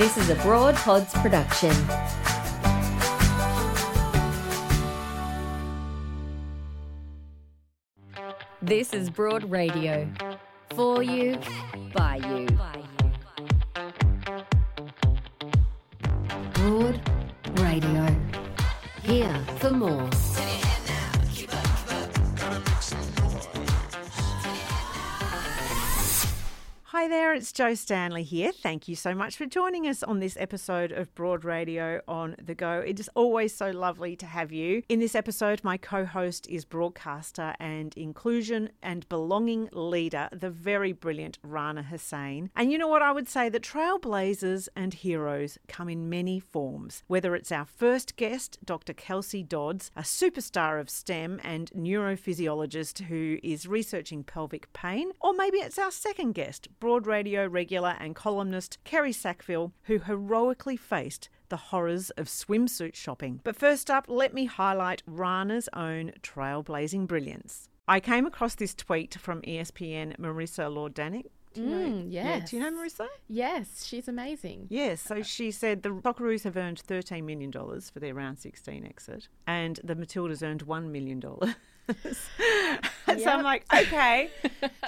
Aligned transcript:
This 0.00 0.16
is 0.16 0.30
a 0.30 0.34
Broad 0.36 0.76
Pods 0.76 1.12
production. 1.12 1.74
This 8.62 8.94
is 8.94 9.10
Broad 9.10 9.50
Radio. 9.50 10.10
For 10.74 11.02
you, 11.02 11.38
by 11.92 12.16
you. 12.16 12.46
Broad 16.54 17.10
Radio. 17.58 18.16
Here 19.02 19.44
for 19.58 19.70
more. 19.70 20.08
Hi 27.00 27.08
there, 27.08 27.32
it's 27.32 27.50
Jo 27.50 27.72
Stanley 27.72 28.24
here. 28.24 28.52
Thank 28.52 28.86
you 28.86 28.94
so 28.94 29.14
much 29.14 29.34
for 29.34 29.46
joining 29.46 29.86
us 29.86 30.02
on 30.02 30.20
this 30.20 30.36
episode 30.38 30.92
of 30.92 31.14
Broad 31.14 31.46
Radio 31.46 32.02
on 32.06 32.36
the 32.38 32.54
Go. 32.54 32.80
It 32.86 33.00
is 33.00 33.08
always 33.14 33.56
so 33.56 33.70
lovely 33.70 34.16
to 34.16 34.26
have 34.26 34.52
you. 34.52 34.82
In 34.86 35.00
this 35.00 35.14
episode, 35.14 35.64
my 35.64 35.78
co 35.78 36.04
host 36.04 36.46
is 36.50 36.66
broadcaster 36.66 37.54
and 37.58 37.94
inclusion 37.96 38.68
and 38.82 39.08
belonging 39.08 39.70
leader, 39.72 40.28
the 40.30 40.50
very 40.50 40.92
brilliant 40.92 41.38
Rana 41.42 41.84
Hussain. 41.84 42.50
And 42.54 42.70
you 42.70 42.76
know 42.76 42.88
what? 42.88 43.00
I 43.00 43.12
would 43.12 43.28
say 43.28 43.48
that 43.48 43.62
trailblazers 43.62 44.68
and 44.76 44.92
heroes 44.92 45.56
come 45.68 45.88
in 45.88 46.10
many 46.10 46.38
forms, 46.38 47.02
whether 47.06 47.34
it's 47.34 47.50
our 47.50 47.64
first 47.64 48.16
guest, 48.16 48.58
Dr. 48.62 48.92
Kelsey 48.92 49.42
Dodds, 49.42 49.90
a 49.96 50.02
superstar 50.02 50.78
of 50.78 50.90
STEM 50.90 51.40
and 51.42 51.70
neurophysiologist 51.70 53.04
who 53.04 53.38
is 53.42 53.66
researching 53.66 54.22
pelvic 54.22 54.70
pain, 54.74 55.12
or 55.18 55.32
maybe 55.32 55.56
it's 55.56 55.78
our 55.78 55.90
second 55.90 56.32
guest, 56.32 56.68
Radio 56.98 57.46
regular 57.46 57.96
and 58.00 58.16
columnist 58.16 58.78
Kerry 58.82 59.12
Sackville, 59.12 59.72
who 59.82 60.00
heroically 60.00 60.76
faced 60.76 61.28
the 61.48 61.56
horrors 61.56 62.10
of 62.10 62.26
swimsuit 62.26 62.96
shopping. 62.96 63.40
But 63.44 63.56
first 63.56 63.90
up, 63.90 64.06
let 64.08 64.34
me 64.34 64.46
highlight 64.46 65.02
Rana's 65.06 65.68
own 65.72 66.12
trailblazing 66.22 67.06
brilliance. 67.06 67.68
I 67.86 68.00
came 68.00 68.26
across 68.26 68.56
this 68.56 68.74
tweet 68.74 69.14
from 69.14 69.42
ESPN 69.42 70.16
Marissa 70.16 70.68
Lordanic. 70.68 71.26
Do 71.54 71.62
you 71.62 71.66
know? 71.68 71.76
Mm, 71.86 72.06
Yeah, 72.12 72.40
do 72.40 72.56
you 72.56 72.62
know 72.62 72.70
Marissa? 72.70 73.08
Yes, 73.28 73.84
she's 73.84 74.06
amazing. 74.08 74.66
Yes, 74.70 75.00
so 75.00 75.22
she 75.22 75.50
said 75.50 75.82
the 75.82 75.90
Socceroos 75.90 76.44
have 76.44 76.56
earned 76.56 76.80
$13 76.86 77.24
million 77.24 77.50
for 77.52 77.98
their 78.00 78.14
round 78.14 78.38
16 78.38 78.84
exit, 78.86 79.28
and 79.46 79.80
the 79.82 79.96
Matildas 79.96 80.42
earned 80.46 80.64
$1 80.66 80.90
million. 80.90 81.20
so 82.04 83.30
I'm 83.30 83.42
like, 83.42 83.64
okay. 83.74 84.30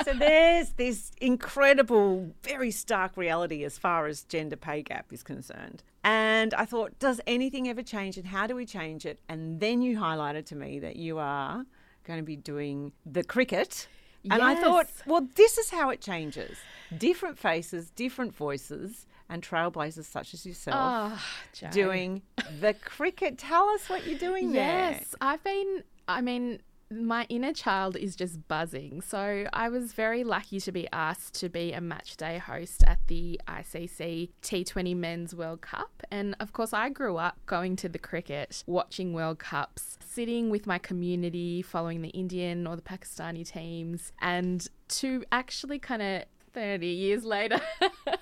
so 0.05 0.13
there's 0.15 0.71
this 0.71 1.11
incredible, 1.21 2.33
very 2.45 2.71
stark 2.71 3.17
reality 3.17 3.65
as 3.65 3.77
far 3.79 4.07
as 4.07 4.23
gender 4.23 4.57
pay 4.57 4.83
gap 4.83 5.13
is 5.13 5.23
concerned. 5.23 5.83
And 6.05 6.55
I 6.55 6.65
thought, 6.65 6.99
does 6.99 7.21
anything 7.27 7.69
ever 7.69 7.83
change 7.83 8.17
and 8.17 8.27
how 8.27 8.47
do 8.47 8.55
we 8.55 8.67
change 8.67 9.05
it? 9.07 9.19
And 9.29 9.61
then 9.61 9.83
you 9.83 9.99
highlighted 9.99 10.47
to 10.47 10.57
me 10.57 10.79
that 10.81 10.97
you 10.97 11.19
are 11.19 11.65
going 12.05 12.19
to 12.19 12.25
be 12.25 12.37
doing 12.37 12.93
the 13.07 13.23
cricket. 13.25 13.89
And 14.31 14.43
I 14.43 14.55
thought, 14.55 14.87
well, 15.07 15.27
this 15.35 15.59
is 15.59 15.71
how 15.71 15.91
it 15.91 16.01
changes. 16.01 16.59
Different 16.97 17.39
faces, 17.39 17.91
different 17.91 18.35
voices, 18.35 19.07
and 19.29 19.43
trailblazers 19.43 20.05
such 20.05 20.35
as 20.35 20.45
yourself 20.45 20.77
Oh, 20.79 21.71
doing 21.71 22.23
the 22.61 22.75
cricket. 22.75 23.39
Tell 23.39 23.69
us 23.71 23.89
what 23.89 24.07
you're 24.07 24.19
doing 24.19 24.53
there. 24.53 24.93
Yes, 24.93 25.15
I've 25.21 25.43
been. 25.43 25.83
I 26.07 26.21
mean, 26.21 26.61
my 26.93 27.27
inner 27.29 27.53
child 27.53 27.97
is 27.97 28.15
just 28.17 28.47
buzzing. 28.49 29.01
So 29.01 29.47
I 29.53 29.69
was 29.69 29.93
very 29.93 30.25
lucky 30.25 30.61
to 30.61 30.73
be 30.73 30.89
asked 30.93 31.35
to 31.41 31.49
be 31.49 31.73
a 31.73 31.81
match 31.81 32.17
day 32.17 32.39
host 32.39 32.85
at 32.87 32.99
the 33.07 33.41
ICC 33.49 34.31
T20 34.43 34.97
Men's 34.97 35.35
World 35.35 35.63
Cup. 35.63 36.03
And 36.11 36.37
of 36.41 36.53
course, 36.53 36.73
I 36.73 36.89
grew 36.89 37.17
up 37.17 37.39
going 37.47 37.77
to 37.77 37.89
the 37.89 37.99
cricket, 37.99 38.63
watching 38.67 39.13
World 39.13 39.39
Cups, 39.39 39.99
sitting 40.05 40.51
with 40.51 40.67
my 40.67 40.79
community, 40.79 41.63
following 41.63 42.03
the 42.03 42.11
Indian 42.11 42.67
or 42.67 42.77
the 42.77 42.83
Pakistani 42.83 43.47
teams, 43.49 44.13
and 44.21 44.67
to 44.89 45.25
actually 45.33 45.79
kind 45.79 46.03
of 46.03 46.25
30 46.53 46.87
years 46.87 47.25
later 47.25 47.61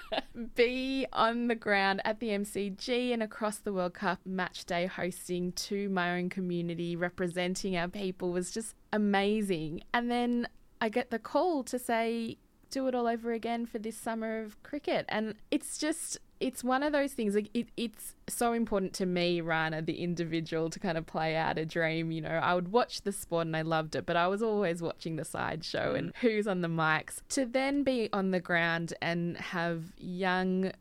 be 0.55 1.07
on 1.13 1.49
the 1.49 1.55
ground 1.55 2.01
at 2.05 2.21
the 2.21 2.29
MCG 2.29 3.13
and 3.13 3.23
across 3.23 3.59
the 3.59 3.73
World 3.73 3.95
Cup 3.95 4.21
match 4.25 4.65
day 4.65 4.87
hosting 4.87 5.53
to 5.53 5.89
my 5.89 6.17
own 6.17 6.29
community, 6.29 6.97
representing 6.97 7.77
our 7.77 7.89
people 7.89 8.31
was 8.31 8.51
just 8.51 8.75
amazing. 8.93 9.83
And 9.93 10.11
then 10.11 10.49
I 10.81 10.89
get 10.89 11.11
the 11.11 11.19
call 11.19 11.65
to 11.65 11.79
say, 11.79 12.39
do 12.71 12.87
it 12.87 12.95
all 12.95 13.07
over 13.07 13.33
again 13.33 13.67
for 13.67 13.79
this 13.79 13.97
summer 13.97 14.43
of 14.43 14.63
cricket. 14.63 15.05
And 15.09 15.35
it's 15.51 15.77
just, 15.79 16.19
it's 16.41 16.65
one 16.65 16.83
of 16.83 16.93
those 16.93 17.13
things. 17.13 17.35
Like 17.35 17.51
it, 17.55 17.69
it's 17.77 18.15
so 18.29 18.53
important 18.55 18.95
to 18.95 19.07
me, 19.07 19.41
Rana, 19.41 19.83
the 19.83 20.03
individual, 20.03 20.71
to 20.71 20.81
kind 20.81 20.97
of 20.97 21.07
play 21.07 21.37
out 21.37 21.59
a 21.59 21.67
dream. 21.67 22.11
You 22.11 22.23
know, 22.23 22.31
I 22.31 22.55
would 22.55 22.73
watch 22.73 23.03
the 23.03 23.13
sport 23.13 23.47
and 23.47 23.57
I 23.57 23.63
loved 23.63 23.95
it, 23.95 24.07
but 24.07 24.17
I 24.17 24.27
was 24.27 24.43
always 24.43 24.83
watching 24.83 25.17
the 25.17 25.25
sideshow 25.25 25.95
and 25.95 26.13
mm. 26.13 26.17
who's 26.17 26.47
on 26.49 26.63
the 26.63 26.69
mics. 26.69 27.21
To 27.31 27.45
then 27.45 27.83
be 27.83 28.09
on 28.13 28.31
the 28.31 28.41
ground 28.41 28.95
and 29.03 29.37
have 29.37 29.93
young 29.99 30.73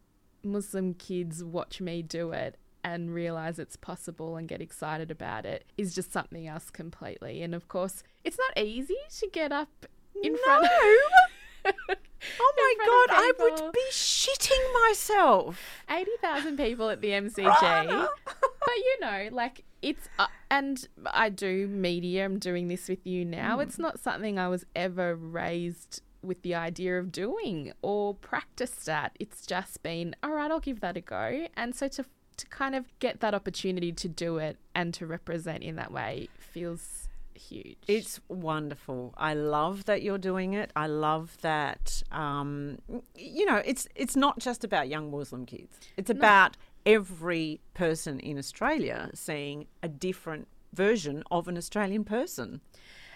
Muslim 0.44 0.94
kids 0.94 1.44
watch 1.44 1.81
me 1.81 2.01
do 2.01 2.31
it 2.31 2.57
and 2.83 3.13
realize 3.13 3.59
it's 3.59 3.75
possible 3.75 4.38
and 4.38 4.47
get 4.47 4.61
excited 4.61 5.11
about 5.11 5.45
it 5.45 5.65
is 5.77 5.94
just 5.94 6.13
something 6.13 6.47
else 6.47 6.69
completely. 6.69 7.44
And 7.44 7.53
of 7.53 7.67
course, 7.67 8.03
it's 8.23 8.38
not 8.38 8.63
easy 8.63 8.97
to 9.19 9.27
get 9.27 9.51
up 9.51 9.85
in 10.23 10.38
front 10.38 10.65
of. 10.65 11.97
Oh 12.39 12.54
my 12.57 12.86
God, 12.86 13.16
I 13.18 13.31
would 13.39 13.71
be 13.71 13.86
shitting 13.92 14.88
myself. 14.88 15.83
80,000 15.89 16.57
people 16.57 16.89
at 16.89 17.01
the 17.01 17.10
MCG. 17.10 18.07
but 18.25 18.75
you 18.75 19.00
know, 19.01 19.30
like 19.31 19.63
it's, 19.81 20.10
uh, 20.18 20.27
and 20.51 20.88
I 21.06 21.30
do 21.30 21.68
media, 21.68 22.25
I'm 22.25 22.39
doing 22.39 22.68
this 22.68 22.89
with 22.89 23.06
you 23.06 23.25
now. 23.25 23.60
It's 23.60 23.80
not 23.80 24.00
something 24.00 24.38
I 24.38 24.48
was 24.50 24.66
ever 24.75 25.16
raised 25.16 26.01
with 26.21 26.42
the 26.42 26.56
idea 26.56 27.00
of 27.00 27.12
doing 27.12 27.71
or 27.81 28.13
practiced 28.13 28.89
at. 28.89 29.16
It's 29.19 29.45
just 29.45 29.81
been, 29.83 30.16
all 30.21 30.31
right, 30.31 30.51
I'll 30.51 30.60
give 30.60 30.81
that 30.81 30.98
a 30.98 31.01
go. 31.01 31.48
And 31.56 31.74
so 31.75 31.88
to, 31.89 32.06
to 32.38 32.48
kind 32.48 32.75
of 32.75 32.86
get 33.00 33.21
that 33.21 33.33
opportunity 33.33 33.92
to 33.94 34.07
do 34.07 34.38
it 34.38 34.57
and 34.75 34.94
to 34.95 35.06
represent 35.06 35.63
in 35.63 35.75
that 35.77 35.92
way 35.92 36.30
feels 36.38 37.08
huge. 37.39 37.77
It's 37.88 38.19
wonderful. 38.27 39.13
I 39.18 39.33
love 39.33 39.86
that 39.86 40.01
you're 40.01 40.18
doing 40.18 40.53
it. 40.53 40.71
I 40.75 40.88
love 40.88 41.38
that. 41.41 42.03
Um, 42.12 42.80
you 43.15 43.45
know, 43.45 43.62
it's 43.65 43.88
it's 43.95 44.15
not 44.15 44.39
just 44.39 44.63
about 44.63 44.89
young 44.89 45.12
Muslim 45.12 45.45
kids. 45.45 45.80
It's 45.97 46.09
about 46.09 46.57
every 46.86 47.62
person 47.74 48.19
in 48.19 48.38
Australia 48.38 49.09
seeing 49.13 49.68
a 49.83 49.88
different 49.88 50.47
version 50.74 51.24
of 51.31 51.47
an 51.47 51.57
Australian 51.57 52.03
person. 52.03 52.62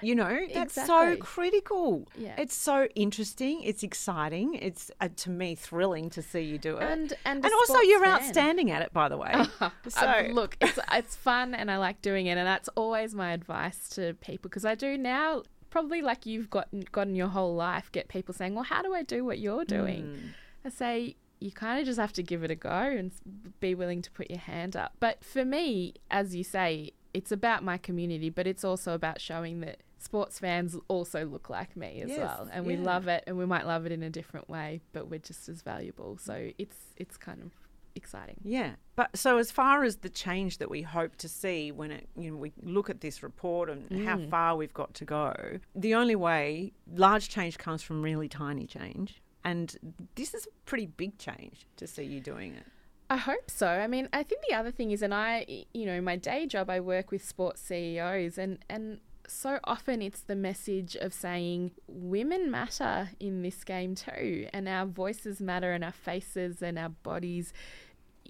You 0.04 0.16
know, 0.16 0.40
that's 0.54 0.76
so 0.76 1.16
critical. 1.18 2.08
Yeah. 2.18 2.36
It's 2.38 2.56
so 2.56 2.88
interesting. 2.96 3.64
It's 3.64 3.84
exciting. 3.84 4.56
It's 4.56 4.92
uh, 5.02 5.10
to 5.18 5.30
me 5.30 5.56
thrilling 5.56 6.10
to 6.12 6.22
see 6.22 6.42
you 6.42 6.58
do 6.58 6.78
it. 6.78 6.84
And- 6.84 7.14
and 7.26 7.44
and 7.44 7.54
also 7.54 7.80
you're 7.80 8.02
fan. 8.04 8.14
outstanding 8.16 8.72
at 8.72 8.82
it, 8.82 8.94
by 8.94 9.10
the 9.10 9.18
way. 9.18 9.34
so 9.88 10.02
Uh, 10.08 10.24
look, 10.32 10.58
it's 10.62 10.80
it's 10.92 11.16
fun 11.16 11.54
and 11.56 11.70
I 11.72 11.78
like 11.78 12.02
doing 12.02 12.28
it, 12.28 12.38
and 12.38 12.46
that's 12.48 12.70
always 12.76 13.14
my 13.16 13.32
advice 13.34 13.90
to 13.90 14.14
people 14.16 14.50
because 14.50 14.66
I 14.66 14.76
do 14.76 14.98
now. 14.98 15.44
Probably 15.70 16.02
like 16.04 16.26
you've 16.28 16.50
gotten 16.52 16.82
gotten 16.92 17.16
your 17.16 17.30
whole 17.30 17.56
life, 17.56 17.92
get 17.92 18.08
people 18.08 18.34
saying, 18.34 18.54
"Well, 18.54 18.64
how 18.66 18.82
do 18.84 18.94
I 18.94 19.02
do 19.02 19.26
what 19.26 19.40
you're 19.40 19.66
doing?" 19.66 20.04
Hmm. 20.04 20.28
I 20.66 20.70
say 20.70 21.16
you 21.40 21.52
kind 21.52 21.80
of 21.80 21.86
just 21.86 22.00
have 22.00 22.14
to 22.14 22.24
give 22.24 22.44
it 22.44 22.52
a 22.52 22.56
go 22.56 22.70
and 22.70 23.12
be 23.60 23.76
willing 23.76 24.02
to 24.04 24.12
put 24.12 24.30
your 24.30 24.40
hand 24.40 24.76
up. 24.78 24.94
But 25.00 25.24
for 25.26 25.44
me, 25.44 25.96
as 26.10 26.34
you 26.36 26.44
say, 26.44 26.92
it's 27.14 27.32
about 27.34 27.64
my 27.64 27.78
community, 27.78 28.30
but 28.30 28.48
it's 28.48 28.64
also 28.64 28.94
about 28.94 29.20
showing 29.20 29.60
that 29.62 29.82
sports 30.04 30.40
fans 30.40 30.76
also 30.88 31.26
look 31.26 31.50
like 31.50 31.76
me 31.76 32.02
as 32.02 32.10
Yes, 32.10 32.20
well, 32.20 32.50
and 32.52 32.66
we 32.66 32.76
love 32.76 33.08
it, 33.08 33.24
and 33.26 33.38
we 33.38 33.46
might 33.46 33.66
love 33.66 33.86
it 33.86 33.92
in 33.92 34.04
a 34.04 34.10
different 34.10 34.50
way, 34.50 34.82
but 34.92 35.10
we're 35.10 35.20
just 35.20 35.48
as 35.50 35.62
valuable. 35.62 36.18
So 36.18 36.52
it's 36.58 36.78
it's 36.98 37.18
kind 37.18 37.42
of 37.42 37.52
exciting. 37.96 38.36
Yeah, 38.44 38.72
but 38.96 39.16
so 39.18 39.38
as 39.38 39.52
far 39.52 39.84
as 39.84 39.98
the 39.98 40.10
change 40.10 40.58
that 40.58 40.70
we 40.70 40.82
hope 40.82 41.16
to 41.18 41.30
see 41.30 41.72
when 41.72 41.92
it, 41.92 42.10
you 42.18 42.32
know, 42.32 42.38
we 42.38 42.52
look 42.62 42.90
at 42.90 43.02
this 43.02 43.24
report 43.24 43.70
and 43.70 44.06
how 44.06 44.18
mm. 44.18 44.30
far 44.30 44.56
we've 44.56 44.74
got 44.74 44.94
to 44.96 45.06
go, 45.06 45.60
the 45.76 45.96
only 45.96 46.16
way 46.16 46.74
large 46.94 47.30
change 47.30 47.58
comes 47.58 47.82
from 47.82 48.02
really 48.02 48.28
tiny 48.28 48.68
change, 48.68 49.22
and 49.44 49.78
this 50.16 50.34
is 50.34 50.46
a 50.46 50.50
pretty 50.66 50.86
big 50.86 51.18
change 51.18 51.66
to 51.78 51.88
see 51.88 52.04
you 52.04 52.20
doing 52.20 52.54
it. 52.54 52.66
I 53.10 53.18
hope 53.18 53.52
so. 53.52 53.68
I 53.68 53.88
mean, 53.88 54.10
I 54.12 54.24
think 54.24 54.42
the 54.50 54.56
other 54.56 54.72
thing 54.72 54.92
is, 54.92 55.02
and 55.02 55.14
I, 55.14 55.66
you 55.74 55.86
know, 55.86 56.02
my 56.02 56.16
day 56.16 56.48
job, 56.48 56.70
I 56.70 56.80
work 56.80 57.12
with 57.12 57.24
sports 57.24 57.62
CEOs, 57.62 58.38
and 58.38 58.60
and 58.70 59.00
so 59.28 59.60
often 59.64 60.02
it's 60.02 60.22
the 60.22 60.36
message 60.36 60.96
of 60.96 61.14
saying 61.14 61.72
women 61.88 62.52
matter 62.52 63.10
in 63.20 63.42
this 63.42 63.64
game 63.64 63.96
too, 63.96 64.48
and 64.54 64.68
our 64.68 64.86
voices 64.86 65.40
matter, 65.40 65.72
and 65.72 65.84
our 65.84 65.92
faces 65.92 66.62
and 66.62 66.78
our 66.78 66.90
bodies. 66.90 67.54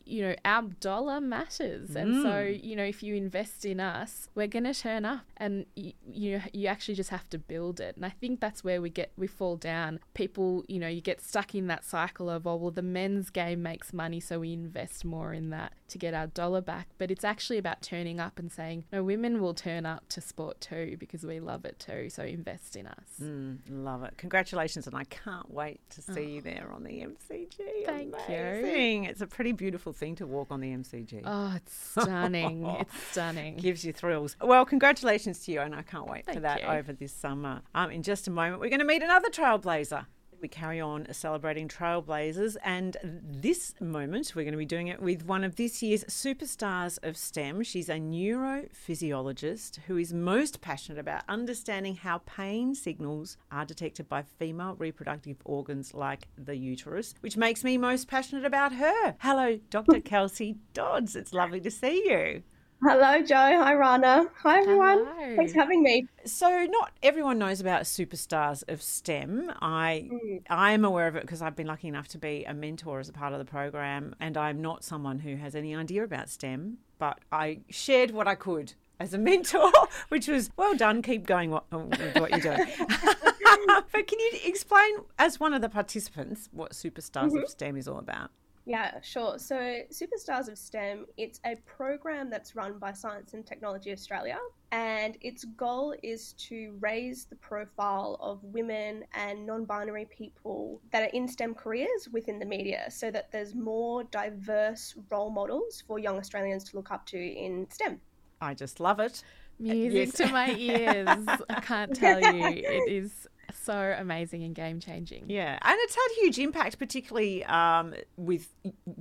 You 0.06 0.22
know, 0.24 0.36
our 0.46 0.64
dollar 0.80 1.22
matters, 1.22 1.96
and 1.96 2.22
so 2.24 2.42
you 2.42 2.76
know, 2.76 2.84
if 2.84 3.02
you 3.04 3.16
invest 3.16 3.66
in 3.66 3.80
us, 3.80 4.30
we're 4.36 4.48
going 4.48 4.66
to 4.66 4.74
turn 4.74 5.06
up, 5.06 5.26
and 5.38 5.66
you, 5.76 5.94
you 6.12 6.42
you 6.52 6.68
actually 6.68 6.96
just 6.96 7.10
have 7.10 7.30
to 7.30 7.38
build 7.38 7.80
it. 7.80 7.96
And 7.96 8.06
I 8.06 8.10
think 8.10 8.40
that's 8.40 8.64
where 8.64 8.82
we 8.82 8.90
get 8.90 9.12
we 9.18 9.28
fall 9.28 9.56
down. 9.56 10.00
People, 10.14 10.64
you 10.68 10.80
know, 10.80 10.88
you 10.88 11.02
get 11.02 11.22
stuck 11.22 11.56
in 11.56 11.68
that 11.68 11.86
cycle 11.86 12.30
of 12.30 12.46
oh 12.46 12.56
well, 12.56 12.72
the 12.72 12.82
men's 12.82 13.30
game 13.30 13.64
makes 13.64 13.94
money, 13.94 14.20
so 14.20 14.40
we 14.40 14.54
invest 14.54 15.06
more 15.06 15.34
in 15.34 15.50
that 15.52 15.74
to 15.90 15.98
get 15.98 16.14
our 16.14 16.28
dollar 16.28 16.62
back. 16.62 16.90
But 16.98 17.12
it's 17.12 17.24
actually 17.24 17.58
about 17.58 17.82
turning 17.82 18.20
up 18.20 18.40
and 18.40 18.52
saying 18.52 18.86
no, 18.92 19.04
women 19.04 19.42
will 19.42 19.54
turn 19.54 19.86
up 19.86 20.10
to 20.10 20.22
sport 20.22 20.60
too 20.62 20.98
because 21.00 21.24
we 21.24 21.40
love 21.40 21.66
it 21.66 21.80
too. 21.80 22.10
So 22.10 22.24
invest 22.24 22.76
in 22.76 22.88
us. 22.88 23.08
Mm, 23.22 23.60
love 23.70 24.04
it. 24.04 24.16
Congratulations, 24.18 24.88
and 24.88 24.96
I 24.96 25.04
can't 25.06 25.52
wait 25.52 25.80
to 25.92 26.02
see 26.02 26.26
you 26.36 26.42
there 26.42 26.70
on 26.74 26.84
the 26.84 26.92
MCG. 26.92 27.86
Thank 27.86 28.14
you. 28.30 29.10
It's 29.10 29.22
a 29.22 29.28
pretty 29.28 29.52
beautiful 29.52 29.93
thing 29.94 30.16
to 30.16 30.28
walk 30.28 30.48
on 30.52 30.60
the 30.60 30.70
MCG. 30.70 31.22
Oh, 31.26 31.54
it's 31.56 31.74
stunning! 31.74 32.66
it's 32.66 33.02
stunning. 33.12 33.56
gives 33.58 33.86
you 33.86 33.94
thrills. 33.94 34.36
Well, 34.42 34.66
congratulations 34.66 35.40
to 35.46 35.52
you, 35.52 35.62
and 35.62 35.74
I 35.76 35.82
can't 35.82 36.08
wait 36.08 36.26
for 36.26 36.40
that 36.40 36.62
you. 36.62 36.68
over 36.68 36.94
this 36.94 37.14
summer. 37.14 37.62
Um, 37.74 37.92
in 37.92 38.04
just 38.04 38.28
a 38.28 38.32
moment, 38.32 38.62
we're 38.62 38.70
going 38.70 38.80
to 38.80 38.86
meet 38.86 39.04
another 39.04 39.30
trailblazer. 39.30 40.06
We 40.44 40.50
carry 40.50 40.82
on 40.82 41.08
celebrating 41.14 41.70
trailblazers, 41.70 42.58
and 42.66 42.98
this 43.02 43.76
moment 43.80 44.34
we're 44.36 44.44
going 44.44 44.52
to 44.52 44.58
be 44.58 44.66
doing 44.66 44.90
it 44.90 45.02
with 45.02 45.26
one 45.26 45.46
of 45.46 45.56
this 45.56 45.82
year's 45.82 46.04
superstars 46.04 47.00
of 47.02 47.16
STEM. 47.16 47.64
She's 47.64 47.88
a 47.88 47.94
neurophysiologist 47.94 49.80
who 49.88 49.96
is 49.96 50.12
most 50.12 50.60
passionate 50.60 51.00
about 51.00 51.24
understanding 51.30 51.96
how 51.96 52.18
pain 52.26 52.76
signals 52.76 53.38
are 53.54 53.64
detected 53.64 54.10
by 54.10 54.24
female 54.24 54.76
reproductive 54.78 55.38
organs 55.46 55.94
like 55.94 56.28
the 56.38 56.58
uterus, 56.58 57.16
which 57.22 57.38
makes 57.38 57.64
me 57.64 57.78
most 57.78 58.10
passionate 58.10 58.44
about 58.44 58.74
her. 58.74 59.16
Hello, 59.22 59.58
Dr. 59.70 60.02
Kelsey 60.02 60.58
Dodds. 60.74 61.16
It's 61.16 61.32
lovely 61.32 61.62
to 61.62 61.72
see 61.72 62.04
you. 62.06 62.44
Hello, 62.86 63.22
Jo. 63.22 63.36
Hi, 63.36 63.76
Rana. 63.76 64.26
Hi, 64.42 64.60
everyone. 64.60 65.06
Hello. 65.06 65.36
Thanks 65.38 65.54
for 65.54 65.60
having 65.60 65.84
me. 65.84 66.06
So, 66.26 66.66
not 66.70 66.92
everyone 67.02 67.40
knows 67.40 67.62
about 67.62 67.84
superstars 67.84 68.62
of 68.68 68.82
STEM. 68.82 69.54
I 69.62 70.10
mm. 70.12 70.42
I 70.50 70.74
am 70.74 70.84
aware 70.84 71.08
of 71.08 71.16
it 71.16 71.22
because 71.22 71.42
I've 71.42 71.56
been 71.56 71.68
lucky 71.68 71.88
enough 71.88 72.10
to 72.10 72.18
be 72.18 72.44
a 72.44 72.54
mentor 72.54 73.00
as 73.00 73.08
a 73.08 73.14
part 73.14 73.32
of 73.32 73.40
the 73.40 73.46
program, 73.46 74.16
and 74.20 74.36
I'm 74.36 74.62
not 74.62 74.84
someone 74.84 75.20
who 75.20 75.38
has 75.38 75.56
any 75.56 75.74
idea 75.74 76.04
about 76.04 76.28
STEM, 76.28 76.80
but 77.00 77.20
I 77.32 77.60
shared 77.70 78.12
what 78.12 78.28
I 78.28 78.36
could 78.36 78.74
as 79.00 79.14
a 79.14 79.18
mentor, 79.30 79.72
which 80.10 80.28
was 80.28 80.50
well 80.58 80.76
done. 80.76 81.02
Keep 81.02 81.26
going 81.26 81.52
what, 81.52 81.64
uh, 81.72 81.80
with 81.80 82.18
what 82.18 82.32
you're 82.32 82.56
doing. 82.56 82.68
but 83.94 84.08
can 84.08 84.20
you 84.20 84.32
explain, 84.44 84.96
as 85.18 85.40
one 85.40 85.54
of 85.54 85.62
the 85.62 85.70
participants, 85.70 86.50
what 86.52 86.74
superstars 86.74 87.28
of 87.28 87.34
mm-hmm. 87.34 87.48
STEM 87.48 87.78
is 87.78 87.88
all 87.88 88.00
about? 88.00 88.30
Yeah, 88.66 89.02
sure. 89.02 89.38
So, 89.40 89.56
Superstars 89.92 90.48
of 90.48 90.58
STEM, 90.58 91.06
it's 91.18 91.42
a 91.46 91.56
program 91.66 92.30
that's 92.30 92.56
run 92.56 92.80
by 92.80 92.94
Science 92.94 93.34
and 93.34 93.46
Technology 93.46 93.92
Australia, 93.92 94.38
and 94.72 95.18
its 95.22 95.44
goal 95.44 95.94
is 96.02 96.34
to 96.34 96.76
raise 96.80 97.26
the 97.26 97.36
profile 97.36 98.18
of 98.22 98.42
women 98.44 99.04
and 99.14 99.46
non 99.46 99.66
binary 99.66 100.06
people 100.06 100.80
that 100.92 101.04
are 101.04 101.12
in 101.14 101.28
STEM 101.28 101.56
careers 101.56 102.08
within 102.14 102.40
the 102.40 102.46
media 102.46 102.90
so 102.90 103.12
that 103.12 103.32
there's 103.32 103.54
more 103.54 104.06
diverse 104.06 104.96
role 105.10 105.30
models 105.30 105.84
for 105.86 106.00
young 106.00 106.18
Australians 106.18 106.64
to 106.64 106.78
look 106.78 106.90
up 106.90 107.06
to 107.08 107.18
in 107.18 107.68
STEM. 107.70 108.00
I 108.40 108.54
just 108.54 108.80
love 108.80 109.00
it. 109.00 109.24
Music 109.60 110.08
Yes. 110.08 110.18
to 110.18 110.28
my 110.30 110.52
ears. 110.56 111.28
I 111.50 111.60
can't 111.62 111.94
tell 111.96 112.20
you. 112.20 112.46
It 112.46 112.92
is 112.92 113.28
so 113.56 113.96
amazing 113.98 114.44
and 114.44 114.54
game 114.56 114.80
changing. 114.80 115.26
Yeah, 115.30 115.58
and 115.62 115.78
it's 115.82 115.96
had 115.96 116.08
huge 116.22 116.40
impact, 116.40 116.80
particularly 116.80 117.44
um, 117.46 117.94
with 118.18 118.50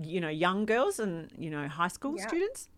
you 0.03 0.21
know 0.21 0.29
young 0.29 0.67
girls 0.67 0.99
and 0.99 1.31
you 1.39 1.51
know 1.51 1.69
high 1.69 1.89
school 1.89 2.15
Yeah. 2.17 2.27
students. 2.29 2.69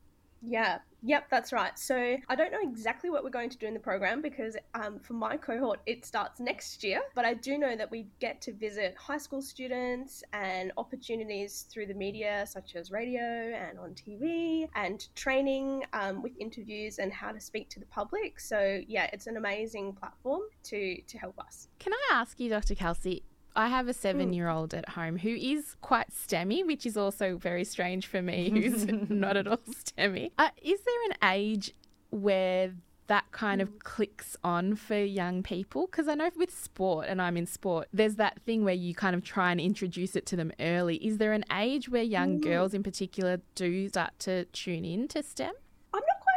Yeah, 0.46 0.78
yep, 1.04 1.28
that's 1.30 1.52
right. 1.52 1.78
So 1.78 2.16
I 2.28 2.34
don't 2.34 2.50
know 2.50 2.62
exactly 2.62 3.10
what 3.10 3.22
we're 3.22 3.30
going 3.30 3.50
to 3.50 3.58
do 3.58 3.66
in 3.66 3.74
the 3.74 3.80
program 3.80 4.22
because 4.22 4.56
um, 4.74 4.98
for 4.98 5.12
my 5.12 5.36
cohort 5.36 5.80
it 5.86 6.04
starts 6.04 6.40
next 6.40 6.82
year, 6.82 7.02
but 7.14 7.24
I 7.24 7.34
do 7.34 7.58
know 7.58 7.76
that 7.76 7.90
we 7.90 8.06
get 8.20 8.40
to 8.42 8.52
visit 8.52 8.94
high 8.98 9.18
school 9.18 9.42
students 9.42 10.24
and 10.32 10.72
opportunities 10.76 11.66
through 11.70 11.86
the 11.86 11.94
media 11.94 12.44
such 12.48 12.74
as 12.74 12.90
radio 12.90 13.20
and 13.20 13.78
on 13.78 13.90
TV 13.90 14.68
and 14.74 15.06
training 15.14 15.84
um, 15.92 16.22
with 16.22 16.32
interviews 16.40 16.98
and 16.98 17.12
how 17.12 17.30
to 17.30 17.40
speak 17.40 17.68
to 17.70 17.80
the 17.80 17.86
public. 17.86 18.40
So 18.40 18.80
yeah, 18.88 19.08
it's 19.12 19.26
an 19.26 19.36
amazing 19.36 19.92
platform 19.92 20.42
to 20.64 21.00
to 21.02 21.18
help 21.18 21.38
us. 21.38 21.68
Can 21.78 21.92
I 21.92 22.14
ask 22.14 22.40
you, 22.40 22.48
Dr. 22.48 22.74
Kelsey? 22.74 23.24
I 23.56 23.68
have 23.68 23.88
a 23.88 23.94
seven 23.94 24.32
year 24.32 24.48
old 24.48 24.74
at 24.74 24.90
home 24.90 25.18
who 25.18 25.30
is 25.30 25.76
quite 25.80 26.10
STEMmy, 26.10 26.66
which 26.66 26.84
is 26.84 26.96
also 26.96 27.36
very 27.36 27.64
strange 27.64 28.06
for 28.06 28.20
me, 28.20 28.50
who's 28.50 28.86
not 29.08 29.36
at 29.36 29.46
all 29.46 29.58
STEMmy. 29.58 30.32
Uh, 30.38 30.48
is 30.60 30.80
there 30.82 31.04
an 31.10 31.30
age 31.30 31.72
where 32.10 32.72
that 33.06 33.30
kind 33.32 33.60
of 33.60 33.78
clicks 33.80 34.36
on 34.42 34.74
for 34.74 34.96
young 34.98 35.42
people? 35.42 35.86
Because 35.86 36.08
I 36.08 36.14
know 36.14 36.30
with 36.36 36.52
sport, 36.56 37.06
and 37.08 37.20
I'm 37.20 37.36
in 37.36 37.46
sport, 37.46 37.88
there's 37.92 38.16
that 38.16 38.40
thing 38.42 38.64
where 38.64 38.74
you 38.74 38.94
kind 38.94 39.14
of 39.14 39.22
try 39.22 39.52
and 39.52 39.60
introduce 39.60 40.16
it 40.16 40.26
to 40.26 40.36
them 40.36 40.52
early. 40.58 40.96
Is 40.96 41.18
there 41.18 41.32
an 41.32 41.44
age 41.52 41.88
where 41.88 42.02
young 42.02 42.40
girls 42.40 42.74
in 42.74 42.82
particular 42.82 43.40
do 43.54 43.88
start 43.88 44.18
to 44.20 44.46
tune 44.46 44.84
in 44.84 45.06
to 45.08 45.22
STEM? 45.22 45.52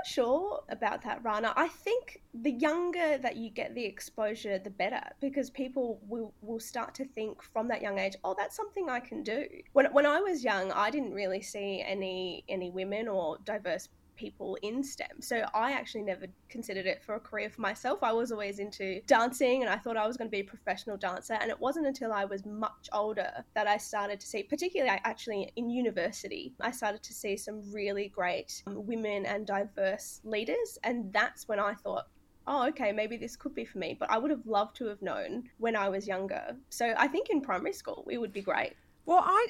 Sure 0.08 0.64
about 0.70 1.02
that, 1.04 1.22
Rana. 1.22 1.52
I 1.58 1.68
think 1.68 2.22
the 2.34 2.52
younger 2.52 3.18
that 3.18 3.36
you 3.36 3.50
get 3.50 3.76
the 3.76 3.84
exposure, 3.84 4.58
the 4.58 4.70
better, 4.70 5.02
because 5.20 5.50
people 5.50 6.00
will, 6.08 6.34
will 6.42 6.62
start 6.62 6.96
to 6.96 7.06
think 7.06 7.44
from 7.44 7.68
that 7.68 7.82
young 7.82 8.00
age, 8.00 8.16
oh, 8.24 8.34
that's 8.38 8.56
something 8.56 8.90
I 8.90 9.02
can 9.02 9.22
do. 9.22 9.46
When, 9.74 9.88
when 9.88 10.06
I 10.06 10.22
was 10.22 10.46
young, 10.46 10.72
I 10.72 10.92
didn't 10.92 11.14
really 11.14 11.42
see 11.42 11.84
any 11.86 12.46
any 12.48 12.70
women 12.70 13.10
or 13.10 13.38
diverse 13.44 13.90
people 14.18 14.58
in 14.62 14.84
STEM. 14.84 15.22
So 15.22 15.46
I 15.54 15.72
actually 15.72 16.02
never 16.02 16.26
considered 16.50 16.86
it 16.86 17.02
for 17.02 17.16
a 17.16 17.20
career 17.20 17.50
for 17.50 17.62
myself. 17.62 18.00
I 18.02 18.12
was 18.12 18.32
always 18.32 18.60
into 18.60 19.02
dancing 19.08 19.62
and 19.62 19.70
I 19.70 19.78
thought 19.78 19.96
I 19.96 20.08
was 20.08 20.18
going 20.18 20.28
to 20.28 20.32
be 20.32 20.42
a 20.42 20.44
professional 20.44 20.98
dancer. 20.98 21.34
And 21.34 21.50
it 21.50 21.60
wasn't 21.60 21.88
until 21.88 22.12
I 22.12 22.26
was 22.26 22.46
much 22.46 22.90
older 22.92 23.32
that 23.54 23.68
I 23.68 23.78
started 23.78 24.20
to 24.20 24.28
see, 24.28 24.44
particularly 24.44 25.00
actually 25.04 25.52
in 25.56 25.70
university, 25.70 26.54
I 26.60 26.72
started 26.72 27.04
to 27.04 27.14
see 27.14 27.38
some 27.38 27.62
really 27.72 28.10
great 28.10 28.64
um, 28.68 28.86
women 28.86 29.26
and 29.26 29.46
diverse 29.46 30.22
leaders. 30.24 30.78
And 30.84 31.14
that's 31.14 31.48
when 31.48 31.60
I 31.60 31.74
thought, 31.74 32.08
oh, 32.48 32.68
okay, 32.68 32.92
maybe 32.92 33.18
this 33.18 33.36
could 33.36 33.54
be 33.54 33.66
for 33.66 33.78
me. 33.78 33.96
But 34.00 34.10
I 34.10 34.18
would 34.18 34.32
have 34.32 34.46
loved 34.46 34.76
to 34.78 34.86
have 34.86 35.02
known 35.02 35.50
when 35.58 35.76
I 35.76 35.90
was 35.90 36.08
younger. 36.08 36.56
So 36.70 36.94
I 36.98 37.08
think 37.08 37.30
in 37.30 37.42
primary 37.42 37.74
school, 37.74 38.08
it 38.10 38.18
would 38.18 38.34
be 38.34 38.42
great. 38.42 38.74
Well, 39.06 39.24
I 39.26 39.48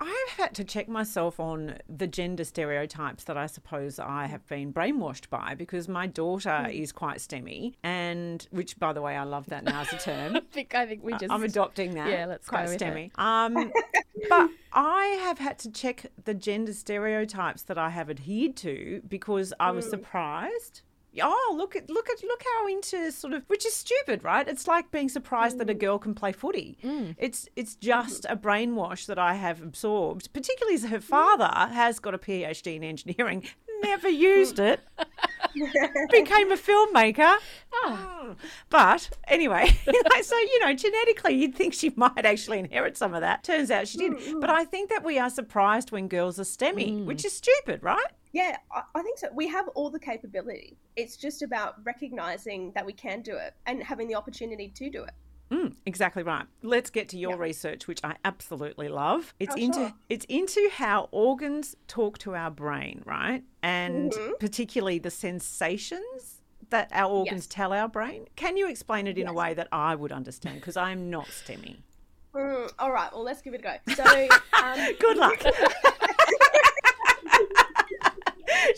I've 0.00 0.30
had 0.36 0.54
to 0.54 0.64
check 0.64 0.88
myself 0.88 1.40
on 1.40 1.78
the 1.88 2.06
gender 2.06 2.44
stereotypes 2.44 3.24
that 3.24 3.36
I 3.36 3.46
suppose 3.46 3.98
I 3.98 4.26
have 4.26 4.46
been 4.46 4.72
brainwashed 4.72 5.28
by 5.28 5.54
because 5.54 5.88
my 5.88 6.06
daughter 6.06 6.68
is 6.70 6.92
quite 6.92 7.18
STEMmy, 7.18 7.74
and 7.82 8.46
which, 8.50 8.78
by 8.78 8.92
the 8.92 9.02
way, 9.02 9.16
I 9.16 9.24
love 9.24 9.46
that 9.46 9.64
now 9.64 9.80
as 9.80 9.92
a 9.92 9.98
term. 9.98 10.36
I 10.36 10.40
think 10.52 10.74
I 10.74 10.86
think 10.86 11.02
we 11.02 11.12
just 11.12 11.32
I'm 11.32 11.42
adopting 11.42 11.94
that. 11.94 12.10
Yeah, 12.10 12.26
let's 12.26 12.48
quite 12.48 12.66
go 12.66 12.72
with 12.72 12.80
STEMmy. 12.80 13.18
Um, 13.18 13.72
but 14.28 14.50
I 14.72 15.06
have 15.22 15.38
had 15.38 15.58
to 15.60 15.70
check 15.70 16.06
the 16.24 16.34
gender 16.34 16.72
stereotypes 16.72 17.62
that 17.62 17.78
I 17.78 17.90
have 17.90 18.08
adhered 18.08 18.56
to 18.58 19.02
because 19.08 19.52
I 19.58 19.72
was 19.72 19.88
surprised. 19.88 20.82
Oh, 21.20 21.54
look 21.56 21.74
at 21.74 21.88
look 21.90 22.08
at 22.10 22.22
look 22.22 22.42
how 22.54 22.68
into 22.68 23.10
sort 23.10 23.32
of 23.32 23.42
which 23.48 23.66
is 23.66 23.74
stupid, 23.74 24.22
right? 24.22 24.46
It's 24.46 24.68
like 24.68 24.90
being 24.90 25.08
surprised 25.08 25.58
that 25.58 25.70
a 25.70 25.74
mm. 25.74 25.80
girl 25.80 25.98
can 25.98 26.14
play 26.14 26.32
footy. 26.32 26.78
Mm. 26.84 27.16
It's 27.18 27.48
it's 27.56 27.74
just 27.74 28.24
mm-hmm. 28.24 28.32
a 28.32 28.36
brainwash 28.36 29.06
that 29.06 29.18
I 29.18 29.34
have 29.34 29.62
absorbed, 29.62 30.32
particularly 30.32 30.74
as 30.74 30.84
her 30.84 30.98
mm. 30.98 31.02
father 31.02 31.50
has 31.72 31.98
got 31.98 32.14
a 32.14 32.18
PhD 32.18 32.76
in 32.76 32.84
engineering, 32.84 33.44
never 33.82 34.08
used 34.08 34.58
it. 34.58 34.80
became 36.10 36.52
a 36.52 36.56
filmmaker. 36.56 37.36
Ah. 37.74 38.18
Mm. 38.22 38.36
But 38.68 39.10
anyway, 39.26 39.68
so 40.22 40.38
you 40.38 40.60
know, 40.60 40.74
genetically, 40.74 41.34
you'd 41.34 41.54
think 41.54 41.74
she 41.74 41.92
might 41.96 42.24
actually 42.24 42.58
inherit 42.58 42.96
some 42.96 43.14
of 43.14 43.22
that. 43.22 43.44
Turns 43.44 43.70
out 43.70 43.88
she 43.88 43.98
did. 43.98 44.40
But 44.40 44.50
I 44.50 44.64
think 44.64 44.90
that 44.90 45.04
we 45.04 45.18
are 45.18 45.30
surprised 45.30 45.90
when 45.90 46.08
girls 46.08 46.38
are 46.38 46.44
STEMmy, 46.44 47.04
which 47.04 47.24
is 47.24 47.32
stupid, 47.32 47.82
right? 47.82 48.06
Yeah, 48.32 48.56
I, 48.94 49.02
think 49.02 49.18
so. 49.18 49.28
We 49.34 49.48
have 49.48 49.68
all 49.68 49.90
the 49.90 49.98
capability. 49.98 50.76
It's 50.96 51.16
just 51.16 51.42
about 51.42 51.76
recognizing 51.84 52.72
that 52.74 52.84
we 52.84 52.92
can 52.92 53.22
do 53.22 53.36
it 53.36 53.54
and 53.66 53.82
having 53.82 54.06
the 54.08 54.14
opportunity 54.16 54.68
to 54.74 54.90
do 54.90 55.02
it. 55.04 55.10
Mm, 55.50 55.74
exactly 55.86 56.22
right. 56.22 56.44
Let's 56.62 56.90
get 56.90 57.08
to 57.10 57.18
your 57.18 57.30
Yeah. 57.32 57.38
research, 57.38 57.86
which 57.86 58.00
I 58.04 58.16
absolutely 58.24 58.88
love. 58.88 59.32
It's 59.40 59.54
Oh, 59.54 59.58
into 59.58 59.78
sure. 59.80 59.94
it's 60.10 60.26
into 60.28 60.68
how 60.74 61.08
organs 61.10 61.74
talk 61.86 62.18
to 62.18 62.34
our 62.34 62.50
brain, 62.50 63.02
right? 63.06 63.42
And 63.62 64.12
Mm-hmm. 64.12 64.32
particularly 64.40 64.98
the 64.98 65.10
sensations 65.10 66.42
that 66.68 66.90
our 66.92 67.10
organs 67.10 67.44
Yes. 67.44 67.46
tell 67.46 67.72
our 67.72 67.88
brain. 67.88 68.26
Can 68.36 68.58
you 68.58 68.68
explain 68.68 69.06
it 69.06 69.16
in 69.16 69.26
a 69.26 69.32
way 69.32 69.54
that 69.54 69.68
I 69.72 69.94
would 69.94 70.12
understand? 70.12 70.56
Because 70.56 70.76
I'm 70.76 71.08
not 71.08 71.28
STEMmy. 71.28 71.78
Mm, 72.34 72.70
all 72.78 72.92
right, 72.92 73.10
well, 73.10 73.22
let's 73.22 73.40
give 73.40 73.54
it 73.54 73.60
a 73.60 73.62
go. 73.62 73.74
So, 73.94 74.28
um, 74.62 74.78
Good 75.00 75.16
luck. 75.16 75.42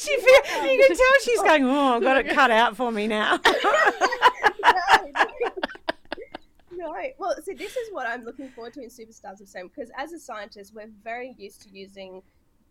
she 0.00 0.16
feel, 0.16 0.64
you 0.64 0.87
can 0.87 0.97
tell 0.97 1.07
she's 1.23 1.42
going, 1.42 1.64
oh, 1.64 1.97
I've 1.97 2.02
got 2.02 2.16
it 2.19 2.28
cut 2.35 2.50
out 2.50 2.76
for 2.76 2.90
me 2.90 3.07
now. 3.07 3.38
no, 6.73 6.95
well, 7.19 7.35
so 7.45 7.52
this 7.54 7.76
is 7.76 7.92
what 7.92 8.07
I'm 8.07 8.25
looking 8.25 8.49
forward 8.50 8.73
to 8.75 8.83
in 8.83 8.88
Superstars 8.88 9.40
of 9.40 9.49
STEM 9.49 9.69
because 9.69 9.90
as 9.97 10.12
a 10.12 10.19
scientist, 10.19 10.75
we're 10.75 10.90
very 11.04 11.35
used 11.38 11.62
to 11.62 11.69
using 11.71 12.23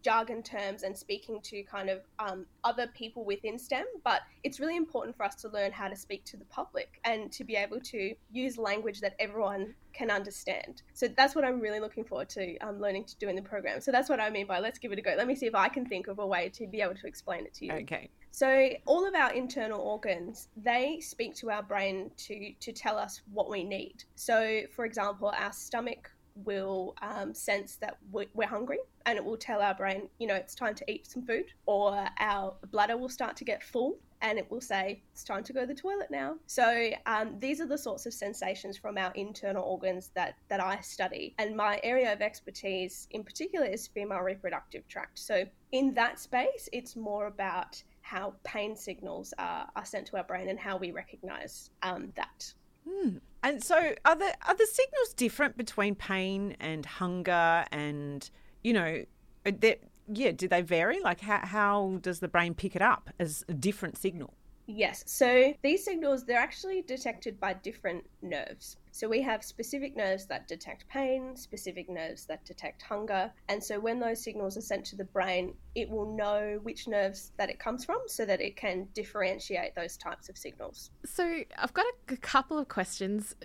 jargon 0.01 0.41
terms 0.41 0.83
and 0.83 0.97
speaking 0.97 1.41
to 1.41 1.63
kind 1.63 1.89
of 1.89 2.01
um, 2.19 2.45
other 2.63 2.87
people 2.95 3.25
within 3.25 3.57
STEM, 3.57 3.85
but 4.03 4.21
it's 4.43 4.59
really 4.59 4.77
important 4.77 5.15
for 5.15 5.23
us 5.23 5.35
to 5.35 5.49
learn 5.49 5.71
how 5.71 5.87
to 5.87 5.95
speak 5.95 6.23
to 6.25 6.37
the 6.37 6.45
public 6.45 6.99
and 7.03 7.31
to 7.31 7.43
be 7.43 7.55
able 7.55 7.79
to 7.79 8.13
use 8.31 8.57
language 8.57 9.01
that 9.01 9.15
everyone 9.19 9.73
can 9.93 10.09
understand. 10.09 10.81
So 10.93 11.07
that's 11.07 11.35
what 11.35 11.43
I'm 11.43 11.59
really 11.59 11.79
looking 11.79 12.03
forward 12.03 12.29
to 12.29 12.57
um, 12.59 12.79
learning 12.79 13.05
to 13.05 13.17
do 13.17 13.27
in 13.27 13.35
the 13.35 13.41
program. 13.41 13.81
So 13.81 13.91
that's 13.91 14.09
what 14.09 14.19
I 14.19 14.29
mean 14.29 14.47
by 14.47 14.59
let's 14.59 14.79
give 14.79 14.91
it 14.91 14.99
a 14.99 15.01
go. 15.01 15.15
Let 15.17 15.27
me 15.27 15.35
see 15.35 15.47
if 15.47 15.55
I 15.55 15.67
can 15.67 15.85
think 15.85 16.07
of 16.07 16.19
a 16.19 16.27
way 16.27 16.49
to 16.49 16.67
be 16.67 16.81
able 16.81 16.95
to 16.95 17.07
explain 17.07 17.45
it 17.45 17.53
to 17.55 17.65
you. 17.65 17.73
okay. 17.73 18.09
So 18.31 18.69
all 18.85 19.07
of 19.07 19.15
our 19.15 19.33
internal 19.33 19.81
organs, 19.81 20.49
they 20.55 20.99
speak 21.01 21.35
to 21.37 21.49
our 21.49 21.63
brain 21.63 22.11
to 22.27 22.53
to 22.59 22.71
tell 22.71 22.97
us 22.97 23.21
what 23.33 23.49
we 23.49 23.63
need. 23.63 24.03
So, 24.15 24.61
for 24.71 24.85
example, 24.85 25.33
our 25.35 25.51
stomach 25.51 26.11
will 26.45 26.95
um, 27.01 27.33
sense 27.33 27.77
that 27.77 27.97
we- 28.11 28.29
we're 28.33 28.47
hungry, 28.47 28.79
and 29.05 29.17
it 29.17 29.23
will 29.23 29.37
tell 29.37 29.61
our 29.61 29.73
brain, 29.73 30.09
you 30.19 30.27
know, 30.27 30.35
it's 30.35 30.55
time 30.55 30.75
to 30.75 30.91
eat 30.91 31.07
some 31.07 31.23
food. 31.23 31.45
Or 31.65 32.07
our 32.19 32.55
bladder 32.71 32.97
will 32.97 33.09
start 33.09 33.35
to 33.37 33.45
get 33.45 33.63
full, 33.63 33.97
and 34.21 34.37
it 34.37 34.49
will 34.51 34.61
say 34.61 35.01
it's 35.11 35.23
time 35.23 35.43
to 35.43 35.53
go 35.53 35.61
to 35.61 35.67
the 35.67 35.73
toilet 35.73 36.11
now. 36.11 36.35
So 36.45 36.91
um, 37.05 37.39
these 37.39 37.61
are 37.61 37.65
the 37.65 37.77
sorts 37.77 38.05
of 38.05 38.13
sensations 38.13 38.77
from 38.77 38.97
our 38.97 39.11
internal 39.13 39.63
organs 39.63 40.11
that 40.15 40.35
that 40.49 40.59
I 40.59 40.81
study, 40.81 41.35
and 41.37 41.55
my 41.55 41.79
area 41.83 42.11
of 42.11 42.21
expertise 42.21 43.07
in 43.11 43.23
particular 43.23 43.65
is 43.65 43.87
female 43.87 44.19
reproductive 44.19 44.87
tract. 44.87 45.19
So 45.19 45.45
in 45.71 45.93
that 45.93 46.19
space, 46.19 46.67
it's 46.73 46.95
more 46.95 47.27
about 47.27 47.81
how 48.01 48.33
pain 48.43 48.75
signals 48.75 49.33
are, 49.37 49.69
are 49.75 49.85
sent 49.85 50.07
to 50.07 50.17
our 50.17 50.23
brain 50.23 50.49
and 50.49 50.59
how 50.59 50.77
we 50.77 50.91
recognize 50.91 51.69
um, 51.83 52.11
that. 52.15 52.53
Hmm. 52.87 53.17
And 53.41 53.63
so, 53.63 53.93
are 54.05 54.15
the 54.15 54.33
are 54.47 54.55
the 54.55 54.65
signals 54.67 55.13
different 55.15 55.57
between 55.57 55.95
pain 55.95 56.55
and 56.59 56.85
hunger, 56.85 57.65
and 57.71 58.29
you 58.63 58.73
know, 58.73 59.05
uh, 59.45 59.51
they- 59.57 59.79
yeah, 60.11 60.31
do 60.31 60.47
they 60.47 60.61
vary? 60.61 60.99
Like, 60.99 61.21
how 61.21 61.39
how 61.45 61.97
does 62.01 62.19
the 62.19 62.27
brain 62.27 62.53
pick 62.53 62.75
it 62.75 62.81
up 62.81 63.09
as 63.19 63.45
a 63.47 63.53
different 63.53 63.97
signal? 63.97 64.33
Yes, 64.71 65.03
so 65.07 65.51
these 65.63 65.83
signals, 65.83 66.25
they're 66.25 66.37
actually 66.37 66.83
detected 66.83 67.39
by 67.39 67.53
different 67.53 68.05
nerves. 68.21 68.77
So 68.91 69.09
we 69.09 69.19
have 69.23 69.43
specific 69.43 69.97
nerves 69.97 70.27
that 70.27 70.47
detect 70.47 70.87
pain, 70.87 71.35
specific 71.35 71.89
nerves 71.89 72.25
that 72.25 72.45
detect 72.45 72.83
hunger. 72.83 73.31
And 73.47 73.63
so 73.63 73.79
when 73.79 73.99
those 73.99 74.23
signals 74.23 74.57
are 74.57 74.61
sent 74.61 74.85
to 74.85 74.95
the 74.95 75.05
brain, 75.05 75.55
it 75.73 75.89
will 75.89 76.15
know 76.15 76.59
which 76.61 76.87
nerves 76.87 77.31
that 77.37 77.49
it 77.49 77.57
comes 77.57 77.83
from 77.83 77.97
so 78.05 78.25
that 78.25 78.41
it 78.41 78.57
can 78.57 78.87
differentiate 78.93 79.73
those 79.73 79.97
types 79.97 80.29
of 80.29 80.37
signals. 80.37 80.91
So 81.03 81.41
I've 81.57 81.73
got 81.73 81.87
a, 82.09 82.17
couple 82.17 82.59
of 82.59 82.67
questions. 82.67 83.35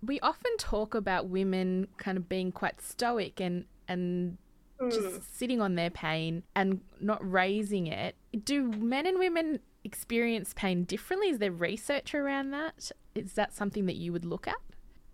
We 0.00 0.20
often 0.20 0.56
talk 0.56 0.94
about 0.94 1.28
women 1.28 1.88
kind 1.98 2.16
of 2.16 2.30
being 2.30 2.50
quite 2.50 2.80
stoic 2.80 3.40
and 3.40 3.66
and 3.88 4.38
just 4.90 5.06
hmm. 5.06 5.16
sitting 5.32 5.60
on 5.60 5.74
their 5.74 5.90
pain 5.90 6.44
and 6.56 6.80
not 7.00 7.18
raising 7.30 7.88
it. 7.88 8.16
Do 8.44 8.68
men 8.68 9.06
and 9.06 9.18
women 9.18 9.60
experience 9.84 10.52
pain 10.54 10.84
differently? 10.84 11.28
Is 11.28 11.38
there 11.38 11.52
research 11.52 12.14
around 12.14 12.50
that? 12.50 12.90
Is 13.14 13.34
that 13.34 13.52
something 13.52 13.86
that 13.86 13.96
you 13.96 14.12
would 14.12 14.24
look 14.24 14.46
at? 14.48 14.56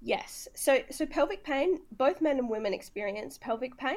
Yes. 0.00 0.48
So 0.54 0.80
so 0.90 1.06
pelvic 1.06 1.42
pain, 1.42 1.80
both 1.92 2.20
men 2.20 2.38
and 2.38 2.48
women 2.48 2.72
experience 2.72 3.38
pelvic 3.38 3.76
pain, 3.76 3.96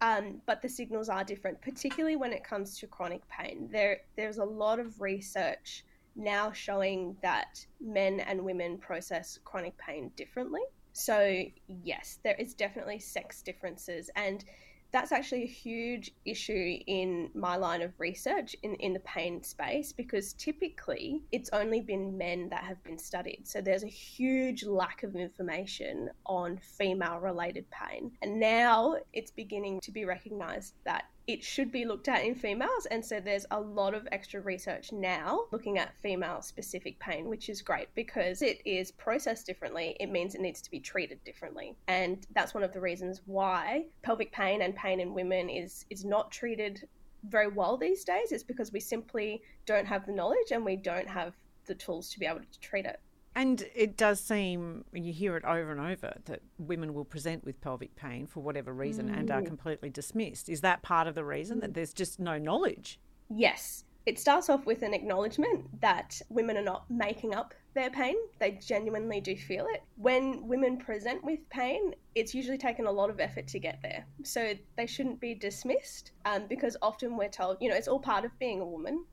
um, 0.00 0.40
but 0.46 0.62
the 0.62 0.68
signals 0.68 1.08
are 1.08 1.24
different, 1.24 1.60
particularly 1.60 2.16
when 2.16 2.32
it 2.32 2.42
comes 2.42 2.78
to 2.78 2.86
chronic 2.86 3.26
pain. 3.28 3.68
There 3.70 4.00
there's 4.16 4.38
a 4.38 4.44
lot 4.44 4.78
of 4.78 5.00
research 5.00 5.84
now 6.16 6.52
showing 6.52 7.16
that 7.22 7.64
men 7.80 8.20
and 8.20 8.42
women 8.42 8.78
process 8.78 9.38
chronic 9.44 9.76
pain 9.76 10.10
differently. 10.16 10.62
So 10.94 11.44
yes, 11.66 12.18
there 12.22 12.36
is 12.38 12.54
definitely 12.54 12.98
sex 12.98 13.42
differences 13.42 14.10
and 14.16 14.44
that's 14.92 15.10
actually 15.10 15.44
a 15.44 15.46
huge 15.46 16.12
issue 16.26 16.78
in 16.86 17.30
my 17.34 17.56
line 17.56 17.80
of 17.80 17.98
research 17.98 18.54
in, 18.62 18.74
in 18.74 18.92
the 18.92 19.00
pain 19.00 19.42
space 19.42 19.92
because 19.92 20.34
typically 20.34 21.22
it's 21.32 21.48
only 21.52 21.80
been 21.80 22.16
men 22.18 22.48
that 22.50 22.62
have 22.64 22.82
been 22.84 22.98
studied. 22.98 23.40
So 23.44 23.62
there's 23.62 23.84
a 23.84 23.88
huge 23.88 24.64
lack 24.64 25.02
of 25.02 25.16
information 25.16 26.10
on 26.26 26.58
female 26.58 27.18
related 27.18 27.64
pain. 27.70 28.12
And 28.20 28.38
now 28.38 28.96
it's 29.14 29.30
beginning 29.30 29.80
to 29.80 29.90
be 29.90 30.04
recognized 30.04 30.74
that 30.84 31.04
it 31.26 31.42
should 31.42 31.70
be 31.70 31.84
looked 31.84 32.08
at 32.08 32.24
in 32.24 32.34
females. 32.34 32.86
And 32.90 33.04
so 33.04 33.20
there's 33.20 33.46
a 33.50 33.60
lot 33.60 33.94
of 33.94 34.08
extra 34.10 34.40
research 34.40 34.92
now 34.92 35.44
looking 35.52 35.78
at 35.78 35.96
female 35.98 36.42
specific 36.42 36.98
pain, 36.98 37.28
which 37.28 37.48
is 37.48 37.62
great 37.62 37.88
because 37.94 38.42
it 38.42 38.60
is 38.64 38.90
processed 38.90 39.46
differently. 39.46 39.96
It 40.00 40.10
means 40.10 40.34
it 40.34 40.40
needs 40.40 40.60
to 40.62 40.70
be 40.70 40.80
treated 40.80 41.22
differently. 41.24 41.76
And 41.86 42.26
that's 42.34 42.54
one 42.54 42.64
of 42.64 42.72
the 42.72 42.80
reasons 42.80 43.22
why 43.26 43.86
pelvic 44.02 44.32
pain 44.32 44.62
and 44.62 44.74
pain 44.74 45.00
in 45.00 45.14
women 45.14 45.48
is, 45.48 45.84
is 45.90 46.04
not 46.04 46.30
treated 46.30 46.88
very 47.28 47.48
well 47.48 47.76
these 47.76 48.04
days. 48.04 48.32
It's 48.32 48.42
because 48.42 48.72
we 48.72 48.80
simply 48.80 49.42
don't 49.64 49.86
have 49.86 50.06
the 50.06 50.12
knowledge 50.12 50.50
and 50.50 50.64
we 50.64 50.76
don't 50.76 51.08
have 51.08 51.34
the 51.66 51.74
tools 51.74 52.10
to 52.10 52.18
be 52.18 52.26
able 52.26 52.40
to 52.40 52.60
treat 52.60 52.84
it. 52.84 52.98
And 53.34 53.64
it 53.74 53.96
does 53.96 54.20
seem, 54.20 54.84
and 54.92 55.06
you 55.06 55.12
hear 55.12 55.36
it 55.36 55.44
over 55.44 55.72
and 55.72 55.80
over, 55.80 56.14
that 56.26 56.40
women 56.58 56.92
will 56.92 57.04
present 57.04 57.44
with 57.44 57.60
pelvic 57.60 57.96
pain 57.96 58.26
for 58.26 58.40
whatever 58.40 58.72
reason 58.72 59.08
and 59.08 59.30
are 59.30 59.42
completely 59.42 59.88
dismissed. 59.88 60.48
Is 60.48 60.60
that 60.60 60.82
part 60.82 61.06
of 61.06 61.14
the 61.14 61.24
reason 61.24 61.60
that 61.60 61.72
there's 61.72 61.94
just 61.94 62.20
no 62.20 62.36
knowledge? 62.38 63.00
Yes. 63.30 63.84
It 64.04 64.18
starts 64.18 64.50
off 64.50 64.66
with 64.66 64.82
an 64.82 64.94
acknowledgement 64.94 65.80
that 65.80 66.20
women 66.28 66.56
are 66.56 66.62
not 66.62 66.90
making 66.90 67.34
up 67.34 67.54
their 67.74 67.88
pain. 67.88 68.16
They 68.38 68.52
genuinely 68.52 69.20
do 69.20 69.36
feel 69.36 69.66
it. 69.72 69.82
When 69.96 70.46
women 70.46 70.76
present 70.76 71.24
with 71.24 71.38
pain, 71.50 71.94
it's 72.14 72.34
usually 72.34 72.58
taken 72.58 72.86
a 72.86 72.90
lot 72.90 73.10
of 73.10 73.20
effort 73.20 73.46
to 73.48 73.58
get 73.58 73.78
there. 73.80 74.04
So 74.24 74.54
they 74.76 74.86
shouldn't 74.86 75.20
be 75.20 75.34
dismissed 75.34 76.10
um, 76.24 76.46
because 76.48 76.76
often 76.82 77.16
we're 77.16 77.28
told, 77.28 77.58
you 77.60 77.70
know, 77.70 77.76
it's 77.76 77.88
all 77.88 78.00
part 78.00 78.24
of 78.24 78.36
being 78.38 78.60
a 78.60 78.66
woman. 78.66 79.04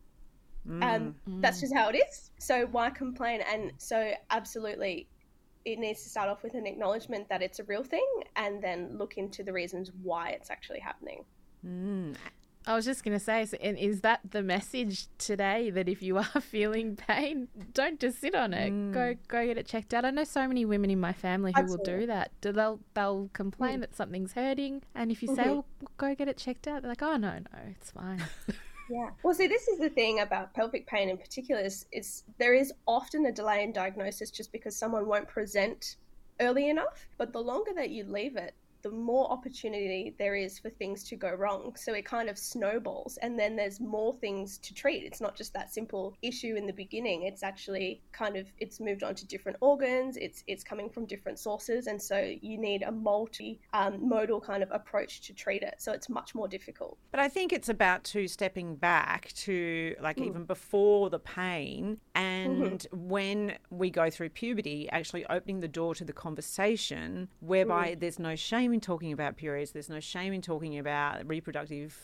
Um, 0.67 1.15
mm. 1.27 1.41
That's 1.41 1.59
just 1.59 1.73
how 1.73 1.89
it 1.89 1.95
is. 1.95 2.31
So 2.37 2.67
why 2.67 2.89
complain? 2.89 3.41
And 3.51 3.71
so, 3.77 4.11
absolutely, 4.29 5.07
it 5.65 5.79
needs 5.79 6.03
to 6.03 6.09
start 6.09 6.29
off 6.29 6.43
with 6.43 6.53
an 6.53 6.65
acknowledgement 6.65 7.29
that 7.29 7.41
it's 7.41 7.59
a 7.59 7.63
real 7.63 7.83
thing 7.83 8.07
and 8.35 8.61
then 8.61 8.97
look 8.97 9.17
into 9.17 9.43
the 9.43 9.53
reasons 9.53 9.91
why 10.03 10.29
it's 10.29 10.49
actually 10.49 10.79
happening. 10.79 11.23
Mm. 11.65 12.15
I 12.67 12.75
was 12.75 12.85
just 12.85 13.03
going 13.03 13.17
to 13.17 13.23
say, 13.23 13.45
so, 13.45 13.57
and 13.61 13.77
is 13.77 14.01
that 14.01 14.19
the 14.29 14.43
message 14.43 15.07
today 15.17 15.69
that 15.71 15.87
if 15.89 16.03
you 16.03 16.17
are 16.35 16.41
feeling 16.41 16.95
pain, 16.95 17.47
don't 17.73 17.99
just 17.99 18.19
sit 18.19 18.35
on 18.35 18.53
it. 18.53 18.71
Mm. 18.71 18.93
Go 18.93 19.15
go 19.27 19.45
get 19.45 19.57
it 19.57 19.65
checked 19.65 19.93
out. 19.93 20.05
I 20.05 20.11
know 20.11 20.23
so 20.23 20.47
many 20.47 20.65
women 20.65 20.89
in 20.89 20.99
my 20.99 21.13
family 21.13 21.53
who 21.55 21.63
will 21.63 21.83
do 21.83 22.05
that. 22.07 22.31
Do 22.41 22.51
they'll 22.51 22.79
they'll 22.93 23.29
complain 23.33 23.79
that 23.79 23.95
something's 23.95 24.33
hurting, 24.33 24.83
and 24.93 25.11
if 25.11 25.23
you 25.23 25.29
say, 25.35 25.43
mm-hmm. 25.43 25.49
"Well, 25.49 25.65
go 25.97 26.13
get 26.15 26.27
it 26.27 26.37
checked 26.37 26.67
out," 26.67 26.81
they're 26.81 26.91
like, 26.91 27.01
"Oh 27.01 27.17
no, 27.17 27.39
no, 27.39 27.59
it's 27.69 27.91
fine." 27.91 28.23
Yeah. 28.89 29.11
Well, 29.23 29.35
see, 29.35 29.47
this 29.47 29.67
is 29.67 29.77
the 29.77 29.89
thing 29.89 30.19
about 30.19 30.53
pelvic 30.53 30.87
pain 30.87 31.09
in 31.09 31.17
particular 31.17 31.61
is, 31.61 31.85
is 31.91 32.23
there 32.39 32.55
is 32.55 32.73
often 32.87 33.25
a 33.27 33.31
delay 33.31 33.63
in 33.63 33.71
diagnosis 33.71 34.31
just 34.31 34.51
because 34.51 34.75
someone 34.75 35.07
won't 35.07 35.27
present 35.27 35.97
early 36.39 36.69
enough. 36.69 37.07
But 37.17 37.31
the 37.31 37.39
longer 37.39 37.71
that 37.75 37.91
you 37.91 38.03
leave 38.03 38.35
it, 38.35 38.55
the 38.81 38.91
more 38.91 39.31
opportunity 39.31 40.15
there 40.17 40.35
is 40.35 40.59
for 40.59 40.69
things 40.69 41.03
to 41.05 41.15
go 41.15 41.31
wrong. 41.33 41.75
So 41.75 41.93
it 41.93 42.05
kind 42.05 42.29
of 42.29 42.37
snowballs, 42.37 43.17
and 43.21 43.37
then 43.37 43.55
there's 43.55 43.79
more 43.79 44.13
things 44.15 44.57
to 44.59 44.73
treat. 44.73 45.03
It's 45.03 45.21
not 45.21 45.35
just 45.35 45.53
that 45.53 45.73
simple 45.73 46.15
issue 46.21 46.55
in 46.55 46.65
the 46.65 46.73
beginning. 46.73 47.23
It's 47.23 47.43
actually 47.43 48.01
kind 48.11 48.35
of 48.35 48.47
it's 48.57 48.79
moved 48.79 49.03
on 49.03 49.15
to 49.15 49.27
different 49.27 49.57
organs. 49.61 50.17
It's 50.17 50.43
it's 50.47 50.63
coming 50.63 50.89
from 50.89 51.05
different 51.05 51.39
sources, 51.39 51.87
and 51.87 52.01
so 52.01 52.33
you 52.41 52.57
need 52.57 52.83
a 52.83 52.91
multi 52.91 53.59
um, 53.73 54.07
modal 54.07 54.39
kind 54.39 54.63
of 54.63 54.69
approach 54.71 55.21
to 55.21 55.33
treat 55.33 55.63
it. 55.63 55.75
So 55.77 55.91
it's 55.91 56.09
much 56.09 56.35
more 56.35 56.47
difficult. 56.47 56.97
But 57.11 57.19
I 57.19 57.29
think 57.29 57.53
it's 57.53 57.69
about 57.69 58.03
to 58.05 58.27
stepping 58.27 58.75
back 58.75 59.31
to 59.33 59.95
like 60.01 60.17
mm. 60.17 60.27
even 60.27 60.45
before 60.45 61.09
the 61.09 61.19
pain 61.19 61.99
and 62.15 62.79
mm-hmm. 62.79 63.09
when 63.09 63.57
we 63.69 63.89
go 63.89 64.09
through 64.09 64.29
puberty, 64.29 64.89
actually 64.91 65.25
opening 65.27 65.59
the 65.59 65.67
door 65.67 65.95
to 65.95 66.03
the 66.03 66.13
conversation 66.13 67.29
whereby 67.39 67.91
mm. 67.91 67.99
there's 67.99 68.19
no 68.19 68.35
shame 68.35 68.68
in 68.73 68.81
talking 68.81 69.11
about 69.11 69.37
periods, 69.37 69.71
there's 69.71 69.89
no 69.89 69.99
shame 69.99 70.33
in 70.33 70.41
talking 70.41 70.77
about 70.77 71.27
reproductive 71.27 71.95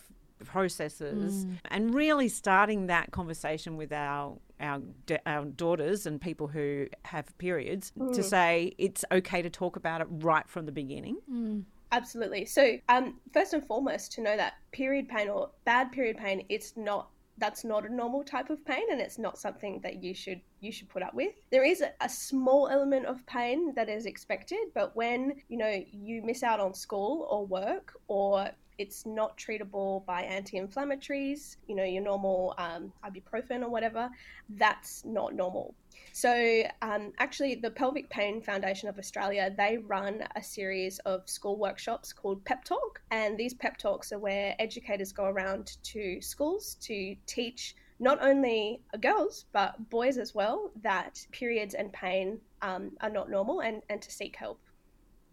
processes 0.44 1.46
mm. 1.46 1.58
and 1.72 1.94
really 1.94 2.28
starting 2.28 2.88
that 2.88 3.12
conversation 3.12 3.78
with 3.78 3.94
our 3.94 4.38
our 4.60 4.82
our 5.26 5.46
daughters 5.46 6.06
and 6.06 6.20
people 6.20 6.48
who 6.48 6.88
have 7.04 7.38
periods 7.38 7.94
mm. 7.98 8.14
to 8.14 8.22
say 8.22 8.74
it's 8.78 9.06
okay 9.12 9.42
to 9.42 9.50
talk 9.50 9.76
about 9.76 10.02
it 10.02 10.08
right 10.10 10.48
from 10.48 10.66
the 10.66 10.72
beginning. 10.72 11.18
Mm. 11.32 11.64
Absolutely. 11.92 12.46
So, 12.46 12.78
um, 12.90 13.22
first 13.32 13.54
and 13.54 13.66
foremost, 13.66 14.12
to 14.14 14.22
know 14.22 14.36
that 14.36 14.56
period 14.72 15.08
pain 15.08 15.30
or 15.30 15.52
bad 15.64 15.92
period 15.92 16.18
pain, 16.18 16.46
it's 16.50 16.76
not 16.76 17.10
that's 17.38 17.64
not 17.64 17.86
a 17.86 17.94
normal 17.94 18.24
type 18.24 18.50
of 18.50 18.64
pain 18.66 18.84
and 18.92 19.02
it's 19.02 19.18
not 19.18 19.38
something 19.38 19.80
that 19.82 20.04
you 20.04 20.14
should 20.14 20.42
you 20.62 20.72
should 20.72 20.90
put 20.90 21.04
up 21.04 21.14
with. 21.14 21.34
There 21.52 21.64
is 21.64 21.82
a, 21.82 21.92
a, 22.02 22.10
small 22.10 22.70
element 22.70 23.06
of 23.06 23.26
pain 23.26 23.74
that 23.76 23.90
is 23.90 24.06
expected 24.06 24.60
but 24.74 24.96
when 24.96 25.36
you 25.50 25.58
know 25.58 25.84
you 25.92 26.22
miss 26.24 26.44
out 26.44 26.60
on 26.60 26.74
school 26.74 27.28
or 27.30 27.46
work 27.46 27.94
or 28.08 28.50
it's 28.78 29.06
not 29.06 29.38
treatable 29.38 30.06
by 30.06 30.22
anti-inflammatories 30.22 31.58
you 31.68 31.76
know 31.76 31.84
your 31.84 32.04
normal 32.04 32.54
um, 32.58 32.92
ibuprofen 33.06 33.62
or 33.62 33.70
whatever 33.70 34.10
that's 34.58 35.06
not 35.06 35.34
normal 35.34 35.74
so, 36.14 36.64
um, 36.82 37.12
actually, 37.20 37.56
the 37.56 37.72
Pelvic 37.72 38.10
Pain 38.10 38.42
Foundation 38.42 38.88
of 38.90 38.98
Australia 38.98 39.54
they 39.56 39.78
run 39.78 40.24
a 40.36 40.44
series 40.44 41.00
of 41.00 41.28
school 41.30 41.58
workshops 41.58 42.14
called 42.14 42.44
Pep 42.46 42.64
Talk, 42.64 43.02
and 43.12 43.38
these 43.38 43.54
pep 43.54 43.78
talks 43.78 44.12
are 44.12 44.20
where 44.20 44.56
educators 44.60 45.12
go 45.12 45.26
around 45.26 45.78
to 45.84 46.22
schools 46.22 46.76
to 46.82 47.16
teach 47.26 47.76
not 48.00 48.22
only 48.22 48.82
girls 49.00 49.46
but 49.54 49.90
boys 49.90 50.18
as 50.18 50.36
well 50.36 50.72
that 50.82 51.26
periods 51.32 51.74
and 51.74 51.92
pain 51.94 52.40
um, 52.62 52.92
are 53.02 53.10
not 53.10 53.30
normal 53.30 53.62
and, 53.62 53.82
and 53.90 54.02
to 54.02 54.12
seek 54.12 54.36
help 54.36 54.60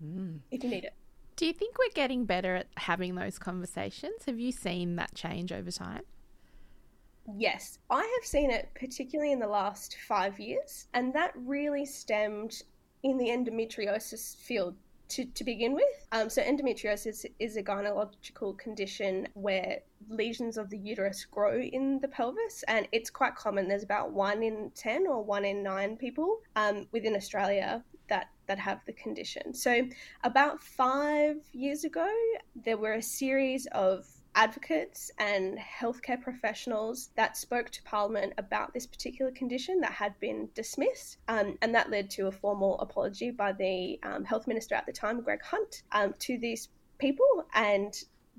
mm. 0.05 0.39
if 0.51 0.63
you 0.63 0.71
need 0.71 0.85
it. 0.85 0.95
Do 1.37 1.47
you 1.47 1.53
think 1.53 1.79
we're 1.79 1.95
getting 1.95 2.25
better 2.25 2.55
at 2.55 2.67
having 2.77 3.15
those 3.15 3.39
conversations? 3.39 4.27
Have 4.27 4.39
you 4.39 4.53
seen 4.53 4.97
that 4.97 5.15
change 5.15 5.51
over 5.51 5.71
time? 5.71 6.03
Yes, 7.37 7.79
I 7.89 8.01
have 8.01 8.27
seen 8.27 8.51
it 8.51 8.71
particularly 8.75 9.33
in 9.33 9.39
the 9.39 9.47
last 9.47 9.97
five 10.09 10.41
years, 10.41 10.89
and 10.93 11.15
that 11.15 11.33
really 11.37 11.87
stemmed 11.87 12.63
in 13.03 13.17
the 13.17 13.29
endometriosis 13.29 14.37
field 14.37 14.75
to, 15.09 15.25
to 15.27 15.45
begin 15.45 15.75
with. 15.75 16.07
Um, 16.11 16.29
so, 16.29 16.43
endometriosis 16.43 17.27
is 17.39 17.57
a 17.57 17.63
gynecological 17.63 18.59
condition 18.59 19.29
where 19.35 19.81
lesions 20.09 20.57
of 20.57 20.71
the 20.71 20.79
uterus 20.79 21.25
grow 21.25 21.61
in 21.61 22.01
the 22.01 22.09
pelvis, 22.09 22.65
and 22.67 22.89
it's 22.93 23.11
quite 23.11 23.37
common. 23.37 23.69
There's 23.69 23.85
about 23.85 24.13
one 24.13 24.43
in 24.43 24.73
10 24.75 25.07
or 25.07 25.23
one 25.23 25.45
in 25.45 25.63
nine 25.63 25.97
people 25.97 26.41
um, 26.57 26.87
within 26.93 27.15
Australia 27.15 27.85
that 28.09 28.31
that 28.47 28.59
have 28.59 28.81
the 28.87 28.93
condition. 28.93 29.55
So 29.55 29.89
about 30.25 30.63
5 30.63 31.37
years 31.53 31.85
ago 31.85 32.11
there 32.57 32.77
were 32.77 32.95
a 32.95 33.03
series 33.03 33.67
of 33.73 34.07
advocates 34.35 35.11
and 35.19 35.59
healthcare 35.59 36.21
professionals 36.21 37.11
that 37.17 37.37
spoke 37.37 37.71
to 37.71 37.83
Parliament 37.83 38.33
about 38.39 38.73
this 38.73 38.87
particular 38.87 39.31
condition 39.31 39.81
that 39.81 39.93
had 39.93 40.19
been 40.21 40.49
dismissed. 40.55 41.19
Um, 41.29 41.59
and 41.63 41.75
that 41.75 41.91
led 41.91 42.11
to 42.11 42.29
a 42.29 42.33
formal 42.33 42.79
apology 42.81 43.31
by 43.31 43.53
the 43.53 43.99
um, 44.03 44.25
Health 44.25 44.47
Minister 44.47 44.75
at 44.75 44.87
the 44.87 44.93
time, 44.93 45.21
Greg 45.21 45.43
Hunt, 45.43 45.83
um, 45.93 46.15
to 46.21 46.39
these 46.39 46.69
people. 46.99 47.47
And 47.55 47.95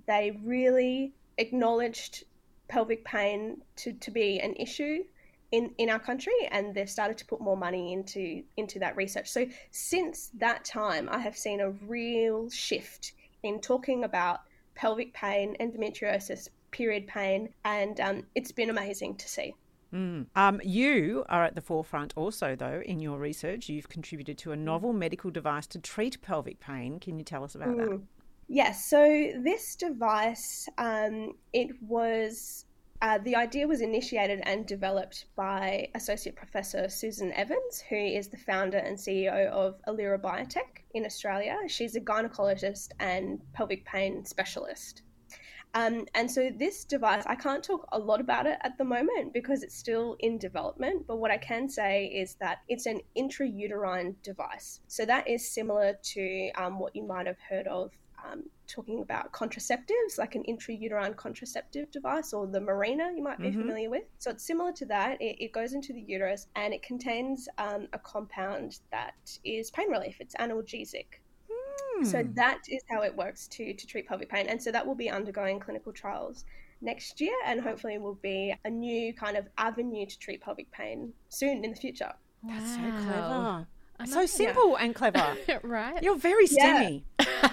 they 0.08 0.40
really 0.44 1.14
acknowledged 1.38 2.26
pelvic 2.68 3.06
pain 3.06 3.62
to, 3.76 3.94
to 3.94 4.12
be 4.12 4.40
an 4.40 4.56
issue 4.56 5.04
in, 5.52 5.72
in 5.78 5.90
our 5.92 6.00
country 6.00 6.34
and 6.50 6.74
they've 6.74 6.90
started 6.90 7.16
to 7.16 7.26
put 7.26 7.40
more 7.40 7.56
money 7.56 7.94
into 7.94 8.42
into 8.58 8.80
that 8.80 8.96
research. 8.96 9.30
So 9.30 9.46
since 9.70 10.32
that 10.40 10.66
time 10.66 11.08
I 11.12 11.20
have 11.20 11.38
seen 11.38 11.60
a 11.60 11.70
real 11.70 12.50
shift 12.50 13.14
in 13.44 13.60
talking 13.62 14.04
about 14.04 14.42
pelvic 14.76 15.14
pain, 15.14 15.56
endometriosis, 15.60 16.50
period 16.72 17.08
pain, 17.08 17.50
and 17.66 18.00
um, 18.00 18.24
it's 18.36 18.52
been 18.52 18.70
amazing 18.70 19.16
to 19.16 19.28
see. 19.28 19.54
Mm. 19.94 20.26
Um, 20.36 20.60
you 20.64 21.24
are 21.30 21.44
at 21.44 21.54
the 21.54 21.62
forefront 21.62 22.14
also, 22.16 22.56
though, 22.56 22.82
in 22.86 23.00
your 23.00 23.20
research. 23.20 23.70
You've 23.70 23.90
contributed 23.90 24.38
to 24.40 24.52
a 24.52 24.56
novel 24.56 24.92
medical 24.92 25.30
device 25.30 25.68
to 25.68 25.80
treat 25.80 26.20
pelvic 26.22 26.60
pain. 26.60 27.00
Can 27.00 27.20
you 27.20 27.24
tell 27.24 27.44
us 27.44 27.56
about 27.56 27.70
mm. 27.70 27.90
that? 27.90 28.02
Yes, 28.48 28.90
so 28.90 29.32
this 29.42 29.76
device, 29.76 30.68
um, 30.78 31.34
it 31.54 31.70
was 31.82 32.66
uh, 33.04 33.18
the 33.18 33.36
idea 33.36 33.68
was 33.68 33.82
initiated 33.82 34.40
and 34.44 34.66
developed 34.66 35.26
by 35.36 35.90
Associate 35.94 36.34
Professor 36.34 36.88
Susan 36.88 37.34
Evans, 37.34 37.84
who 37.90 37.98
is 37.98 38.30
the 38.30 38.38
founder 38.38 38.78
and 38.78 38.98
CEO 38.98 39.48
of 39.48 39.76
Alira 39.90 40.18
Biotech 40.18 40.84
in 40.94 41.06
Australia. 41.06 41.58
She's 41.68 41.98
a 41.98 42.00
gynecologist 42.00 42.92
and 43.02 43.42
pelvic 43.52 43.84
pain 43.84 44.24
specialist. 44.24 45.02
Um, 45.74 46.06
and 46.16 46.32
so 46.32 46.50
this 46.56 46.86
device, 46.86 47.24
I 47.26 47.36
can't 47.36 47.62
talk 47.62 47.90
a 47.92 48.00
lot 48.00 48.22
about 48.22 48.46
it 48.46 48.58
at 48.62 48.78
the 48.78 48.86
moment 48.86 49.34
because 49.34 49.64
it's 49.64 49.76
still 49.76 50.16
in 50.20 50.38
development. 50.38 51.06
But 51.06 51.18
what 51.18 51.32
I 51.32 51.38
can 51.38 51.68
say 51.68 52.06
is 52.06 52.36
that 52.36 52.60
it's 52.70 52.86
an 52.86 53.02
intrauterine 53.18 54.16
device. 54.24 54.80
So 54.88 55.04
that 55.06 55.28
is 55.28 55.50
similar 55.50 55.98
to 56.14 56.52
um, 56.56 56.80
what 56.80 56.96
you 56.96 57.04
might 57.04 57.28
have 57.28 57.40
heard 57.50 57.68
of 57.68 57.92
um, 58.24 58.44
talking 58.68 59.02
about 59.02 59.32
contraceptives, 59.32 60.18
like 60.18 60.36
an 60.36 60.44
intrauterine 60.48 61.16
contraceptive 61.16 61.92
device 61.92 62.34
or 62.34 62.48
the 62.48 62.60
Mirena 62.60 63.16
you 63.16 63.24
might 63.24 63.40
be 63.40 63.50
mm-hmm. 63.50 63.62
familiar 63.62 63.90
with. 63.90 64.04
So 64.20 64.32
it's 64.32 64.46
similar 64.46 64.72
to 64.74 64.86
that. 64.86 65.22
It, 65.22 65.38
it 65.40 65.52
goes 65.52 65.74
into 65.74 65.94
the 65.94 66.02
uterus 66.02 66.48
and 66.56 66.74
it 66.74 66.84
contains 66.84 67.48
um, 67.58 67.88
a 67.94 68.00
compound 68.00 68.80
that 68.92 69.16
is 69.44 69.72
pain 69.72 69.90
relief. 69.90 70.18
It's 70.20 70.36
analgesic. 70.36 71.06
Mm. 71.98 72.06
So 72.06 72.24
that 72.34 72.62
is 72.70 72.82
how 72.90 73.02
it 73.02 73.16
works 73.16 73.48
to 73.50 73.74
to 73.74 73.88
treat 73.88 74.08
pelvic 74.08 74.30
pain, 74.30 74.48
and 74.48 74.62
so 74.62 74.72
that 74.72 74.86
will 74.86 74.96
be 74.96 75.10
undergoing 75.10 75.60
clinical 75.60 75.92
trials 75.92 76.46
next 76.82 77.22
year, 77.22 77.34
and 77.46 77.62
hopefully 77.62 77.98
will 77.98 78.20
be 78.22 78.54
a 78.66 78.70
new 78.70 79.14
kind 79.14 79.38
of 79.38 79.48
avenue 79.58 80.06
to 80.06 80.20
treat 80.20 80.42
pelvic 80.42 80.72
pain 80.72 81.14
soon 81.30 81.64
in 81.64 81.72
the 81.72 81.78
future. 81.78 82.14
That's 82.44 82.76
so 82.76 82.82
clever. 82.82 83.68
so 84.06 84.26
simple 84.26 84.72
yeah. 84.72 84.86
and 84.86 84.96
clever. 84.96 85.38
right. 85.64 86.04
You're 86.04 86.18
very 86.18 86.48
STEMmy. 86.48 87.04
Yeah. 87.20 87.50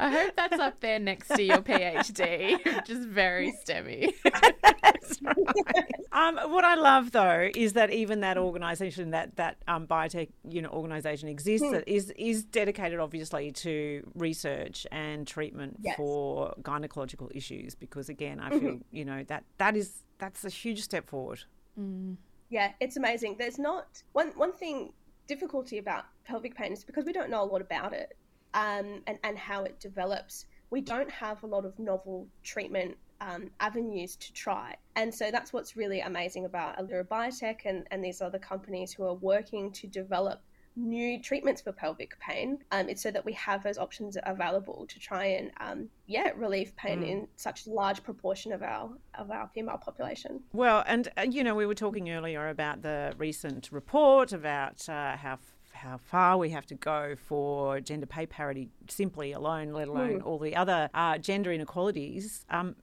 I 0.00 0.08
hope 0.08 0.34
that's 0.34 0.58
up 0.58 0.80
there 0.80 0.98
next 0.98 1.28
to 1.28 1.42
your 1.42 1.58
PhD. 1.58 2.86
Just 2.86 3.02
very 3.02 3.52
STEMmy. 3.66 4.14
um, 6.12 6.38
what 6.50 6.64
I 6.64 6.74
love 6.74 7.10
though 7.12 7.50
is 7.54 7.74
that 7.74 7.92
even 7.92 8.20
that 8.20 8.38
organisation, 8.38 9.10
that 9.10 9.36
that 9.36 9.58
um, 9.68 9.86
biotech 9.86 10.30
you 10.48 10.62
know 10.62 10.70
organisation 10.70 11.28
exists 11.28 11.66
mm. 11.66 11.72
that 11.72 11.86
is 11.86 12.12
is 12.16 12.44
dedicated 12.44 12.98
obviously 12.98 13.52
to 13.52 14.10
research 14.14 14.86
and 14.90 15.26
treatment 15.26 15.76
yes. 15.82 15.96
for 15.96 16.54
gynecological 16.62 17.28
issues 17.34 17.74
because 17.74 18.08
again 18.08 18.40
I 18.40 18.50
feel 18.50 18.60
mm-hmm. 18.60 18.96
you 18.96 19.04
know 19.04 19.22
that 19.24 19.44
that 19.58 19.76
is 19.76 20.02
that's 20.18 20.44
a 20.46 20.50
huge 20.50 20.80
step 20.80 21.10
forward. 21.10 21.40
Mm. 21.78 22.16
Yeah, 22.48 22.72
it's 22.80 22.96
amazing. 22.96 23.36
There's 23.38 23.58
not 23.58 24.02
one 24.12 24.28
one 24.34 24.52
thing 24.52 24.92
difficulty 25.34 25.78
about 25.78 26.06
pelvic 26.24 26.56
pain 26.56 26.72
is 26.72 26.82
because 26.82 27.04
we 27.04 27.12
don't 27.12 27.30
know 27.30 27.42
a 27.44 27.50
lot 27.54 27.60
about 27.60 27.92
it 27.92 28.16
um, 28.54 29.00
and 29.06 29.16
and 29.22 29.38
how 29.38 29.62
it 29.62 29.78
develops. 29.78 30.46
We 30.70 30.80
don't 30.80 31.10
have 31.10 31.42
a 31.44 31.46
lot 31.46 31.64
of 31.64 31.78
novel 31.78 32.26
treatment 32.42 32.96
um, 33.20 33.50
avenues 33.60 34.16
to 34.16 34.32
try. 34.32 34.74
And 34.96 35.14
so 35.14 35.30
that's 35.30 35.52
what's 35.52 35.76
really 35.76 36.00
amazing 36.00 36.46
about 36.46 36.78
Alira 36.78 37.06
Biotech 37.06 37.60
and, 37.64 37.86
and 37.92 38.02
these 38.02 38.20
other 38.20 38.38
companies 38.38 38.92
who 38.92 39.04
are 39.04 39.14
working 39.14 39.70
to 39.72 39.86
develop 39.86 40.40
new 40.76 41.20
treatments 41.20 41.60
for 41.60 41.72
pelvic 41.72 42.18
pain. 42.20 42.58
Um, 42.70 42.88
it's 42.88 43.02
so 43.02 43.10
that 43.10 43.24
we 43.24 43.32
have 43.34 43.62
those 43.62 43.78
options 43.78 44.16
available 44.24 44.86
to 44.88 44.98
try 44.98 45.26
and 45.26 45.50
um, 45.60 45.88
yeah 46.06 46.30
relieve 46.36 46.74
pain 46.76 47.00
mm. 47.00 47.08
in 47.08 47.28
such 47.36 47.66
large 47.66 48.02
proportion 48.02 48.52
of 48.52 48.62
our 48.62 48.90
of 49.18 49.30
our 49.30 49.48
female 49.54 49.78
population. 49.78 50.40
Well, 50.52 50.84
and 50.86 51.08
uh, 51.18 51.22
you 51.22 51.44
know 51.44 51.54
we 51.54 51.66
were 51.66 51.74
talking 51.74 52.10
earlier 52.10 52.48
about 52.48 52.82
the 52.82 53.14
recent 53.18 53.68
report 53.72 54.32
about 54.32 54.88
uh, 54.88 55.16
how 55.16 55.38
how 55.72 55.96
far 55.96 56.36
we 56.36 56.50
have 56.50 56.66
to 56.66 56.74
go 56.74 57.14
for 57.16 57.80
gender 57.80 58.06
pay 58.06 58.26
parity 58.26 58.68
simply 58.88 59.32
alone, 59.32 59.72
let 59.72 59.88
alone 59.88 60.20
mm. 60.20 60.26
all 60.26 60.38
the 60.38 60.56
other 60.56 60.90
uh, 60.94 61.16
gender 61.18 61.52
inequalities. 61.52 62.44
Um, 62.50 62.76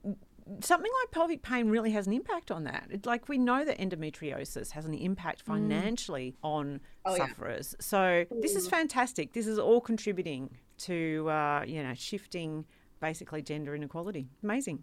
something 0.62 0.90
like 1.02 1.10
pelvic 1.10 1.42
pain 1.42 1.68
really 1.68 1.90
has 1.92 2.06
an 2.06 2.12
impact 2.12 2.50
on 2.50 2.64
that. 2.64 2.86
It, 2.90 3.06
like 3.06 3.28
we 3.28 3.38
know 3.38 3.64
that 3.64 3.78
endometriosis 3.78 4.70
has 4.72 4.86
an 4.86 4.94
impact 4.94 5.42
financially 5.42 6.36
on 6.42 6.80
Oh, 7.04 7.14
yeah. 7.16 7.26
sufferers. 7.26 7.74
So 7.80 8.24
this 8.30 8.54
is 8.56 8.68
fantastic. 8.68 9.32
This 9.32 9.46
is 9.46 9.58
all 9.58 9.80
contributing 9.80 10.50
to 10.78 11.28
uh, 11.30 11.64
you 11.66 11.82
know 11.82 11.94
shifting 11.94 12.64
basically 13.00 13.42
gender 13.42 13.74
inequality. 13.74 14.28
Amazing. 14.42 14.82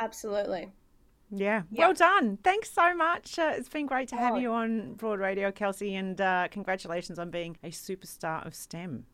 Absolutely. 0.00 0.70
Yeah. 1.30 1.62
Well 1.70 1.92
done. 1.92 2.38
Thanks 2.42 2.70
so 2.70 2.94
much. 2.94 3.38
Uh, 3.38 3.52
it's 3.56 3.68
been 3.68 3.86
great 3.86 4.08
to 4.08 4.16
have 4.16 4.34
Oh. 4.34 4.38
you 4.38 4.50
on 4.52 4.94
Broad 4.94 5.18
Radio, 5.20 5.50
Kelsey, 5.52 5.94
and 5.96 6.18
uh, 6.20 6.48
congratulations 6.50 7.18
on 7.18 7.30
being 7.30 7.56
a 7.62 7.68
superstar 7.70 8.46
of 8.46 8.54
STEM. 8.54 9.04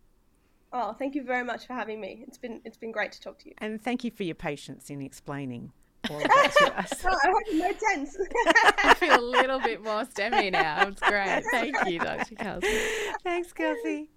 Oh, 0.76 0.92
thank 0.92 1.14
you 1.14 1.22
very 1.22 1.44
much 1.44 1.68
for 1.68 1.72
having 1.72 2.00
me. 2.00 2.24
It's 2.26 2.36
been 2.36 2.60
it's 2.64 2.76
been 2.76 2.90
great 2.90 3.12
to 3.12 3.20
talk 3.20 3.38
to 3.38 3.48
you. 3.48 3.54
And 3.58 3.80
thank 3.80 4.02
you 4.02 4.10
for 4.10 4.24
your 4.24 4.34
patience 4.34 4.90
in 4.90 5.00
explaining 5.00 5.70
all 6.10 6.16
of 6.16 6.24
that 6.24 6.52
to 6.58 6.78
us. 6.78 6.92
Oh, 7.04 7.10
I 7.10 7.26
hope 7.28 7.42
it 7.46 7.58
made 7.58 7.80
sense. 7.80 8.18
I 8.82 8.94
feel 8.94 9.20
a 9.20 9.22
little 9.22 9.60
bit 9.60 9.82
more 9.84 10.04
STEMmy 10.04 10.50
now. 10.50 10.88
It's 10.88 11.00
great. 11.00 11.44
Thank 11.52 11.76
you, 11.86 12.00
Dr. 12.00 12.34
Kelsey. 12.34 12.78
Thanks, 13.22 13.52
Kelsey. 13.52 14.10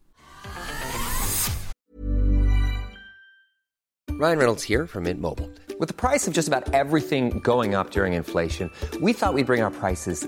Ryan 4.10 4.40
Reynolds 4.40 4.64
here 4.64 4.88
from 4.88 5.04
Mint 5.04 5.22
Mobile. 5.22 5.52
With 5.80 5.90
the 5.90 5.94
price 5.94 6.28
of 6.28 6.34
just 6.34 6.48
about 6.48 6.74
everything 6.74 7.40
going 7.40 7.76
up 7.76 7.92
during 7.92 8.14
inflation, 8.14 8.72
we 9.00 9.14
thought 9.14 9.36
we'd 9.36 9.46
bring 9.46 9.62
our 9.62 9.70
prices 9.70 10.28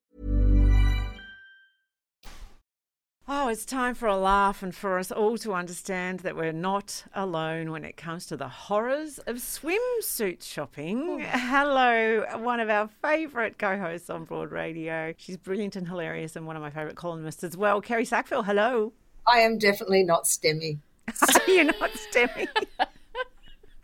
Oh, 3.27 3.47
it's 3.49 3.65
time 3.65 3.93
for 3.93 4.07
a 4.07 4.17
laugh 4.17 4.63
and 4.63 4.73
for 4.73 4.97
us 4.97 5.11
all 5.11 5.37
to 5.39 5.53
understand 5.53 6.21
that 6.21 6.35
we're 6.35 6.51
not 6.51 7.03
alone 7.13 7.71
when 7.71 7.85
it 7.85 7.95
comes 7.95 8.25
to 8.25 8.35
the 8.35 8.47
horrors 8.47 9.19
of 9.19 9.37
swimsuit 9.37 10.43
shopping. 10.43 11.19
Hello, 11.19 12.25
one 12.39 12.59
of 12.59 12.69
our 12.69 12.89
favourite 13.01 13.59
co 13.59 13.77
hosts 13.77 14.09
on 14.09 14.25
Broad 14.25 14.51
Radio. 14.51 15.13
She's 15.17 15.37
brilliant 15.37 15.75
and 15.75 15.87
hilarious 15.87 16.35
and 16.35 16.47
one 16.47 16.55
of 16.55 16.63
my 16.63 16.71
favourite 16.71 16.95
columnists 16.95 17.43
as 17.43 17.55
well. 17.55 17.79
Kerry 17.79 18.05
Sackville, 18.05 18.43
hello. 18.43 18.91
I 19.27 19.39
am 19.39 19.59
definitely 19.59 20.03
not 20.03 20.23
STEMmy. 20.25 20.79
You're 21.47 21.65
not 21.65 21.91
STEMmy. 21.91 22.47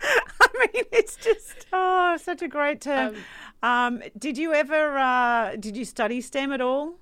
I 0.02 0.67
mean, 0.73 0.84
it's 0.91 1.15
just, 1.15 1.67
oh, 1.71 2.17
such 2.17 2.41
a 2.41 2.47
great 2.47 2.82
term. 2.82 3.15
Um, 3.62 4.02
did 4.17 4.38
you 4.38 4.54
ever, 4.54 4.97
uh, 4.97 5.56
did 5.58 5.78
you 5.78 5.86
study 5.86 6.21
STEM 6.21 6.52
at 6.52 6.62
all, 6.62 6.95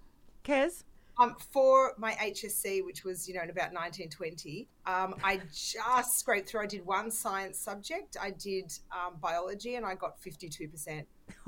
Kez? 0.43 0.83
Um, 1.17 1.35
for 1.51 1.93
my 1.97 2.13
HSC, 2.13 2.83
which 2.85 3.03
was, 3.03 3.27
you 3.27 3.35
know, 3.35 3.41
in 3.41 3.49
about 3.49 3.73
1920, 3.73 4.67
um, 4.85 5.15
I 5.23 5.39
just 5.53 6.19
scraped 6.19 6.49
through. 6.49 6.61
I 6.61 6.65
did 6.65 6.85
one 6.85 7.09
science 7.09 7.57
subject. 7.57 8.17
I 8.21 8.31
did 8.31 8.73
um, 8.91 9.15
biology, 9.21 9.75
and 9.75 9.85
I 9.85 9.95
got 9.95 10.21
52%. 10.21 11.05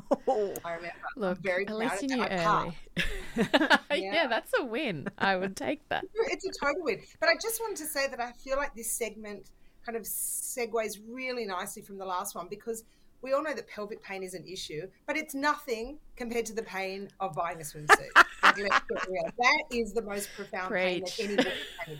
I 0.65 0.73
remember. 0.73 0.93
Look, 1.15 1.37
I'm 1.37 1.43
very 1.43 1.63
at 1.63 1.67
proud 1.67 1.79
least 1.79 2.03
of 2.03 2.09
you 2.09 2.15
knew 2.15 2.23
early. 2.23 2.77
passed. 3.37 3.81
yeah. 3.91 4.27
that's 4.27 4.53
a 4.57 4.63
win. 4.63 5.07
I 5.17 5.35
would 5.35 5.55
take 5.55 5.87
that. 5.89 6.05
It's 6.29 6.45
a 6.45 6.65
total 6.65 6.83
win. 6.83 7.01
But 7.19 7.29
I 7.29 7.33
just 7.41 7.59
wanted 7.59 7.77
to 7.77 7.85
say 7.85 8.07
that 8.07 8.19
I 8.19 8.31
feel 8.31 8.57
like 8.57 8.75
this 8.75 8.91
segment 8.91 9.49
kind 9.85 9.97
of 9.97 10.03
segues 10.03 10.99
really 11.09 11.45
nicely 11.45 11.81
from 11.81 11.97
the 11.97 12.05
last 12.05 12.35
one 12.35 12.47
because 12.49 12.83
we 13.21 13.33
all 13.33 13.41
know 13.41 13.53
that 13.53 13.67
pelvic 13.67 14.03
pain 14.03 14.23
is 14.23 14.33
an 14.33 14.45
issue, 14.45 14.87
but 15.05 15.17
it's 15.17 15.33
nothing 15.33 15.97
compared 16.15 16.45
to 16.47 16.53
the 16.53 16.63
pain 16.63 17.09
of 17.19 17.33
buying 17.33 17.57
a 17.57 17.63
swimsuit. 17.63 18.25
Like, 18.63 18.71
let's 18.89 19.05
get 19.05 19.09
real. 19.09 19.23
That 19.37 19.63
is 19.71 19.93
the 19.93 20.01
most 20.01 20.29
profound 20.35 20.73
pain 20.73 21.01
that 21.03 21.19
anybody 21.19 21.49
any 21.49 21.59
can. 21.85 21.99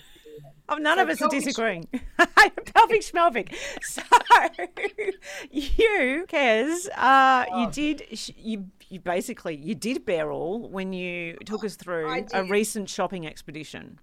Oh, 0.70 0.76
none 0.76 0.98
So 0.98 1.04
of 1.04 1.10
us 1.10 1.22
are 1.22 1.30
disagreeing. 1.30 1.88
pelvic 2.18 3.02
schmelvic. 3.02 3.56
So 3.82 4.02
you, 5.52 6.26
Kez, 6.28 6.88
uh, 6.96 7.46
Oh. 7.50 7.62
you 7.62 7.72
did 7.72 8.04
you 8.38 8.66
you 8.90 9.00
basically 9.00 9.56
you 9.56 9.76
did 9.76 10.06
bear 10.06 10.32
all 10.32 10.68
when 10.70 10.94
you 10.94 11.38
took 11.46 11.64
us 11.64 11.76
through 11.76 12.26
a 12.34 12.44
recent 12.44 12.90
shopping 12.90 13.26
expedition. 13.26 14.00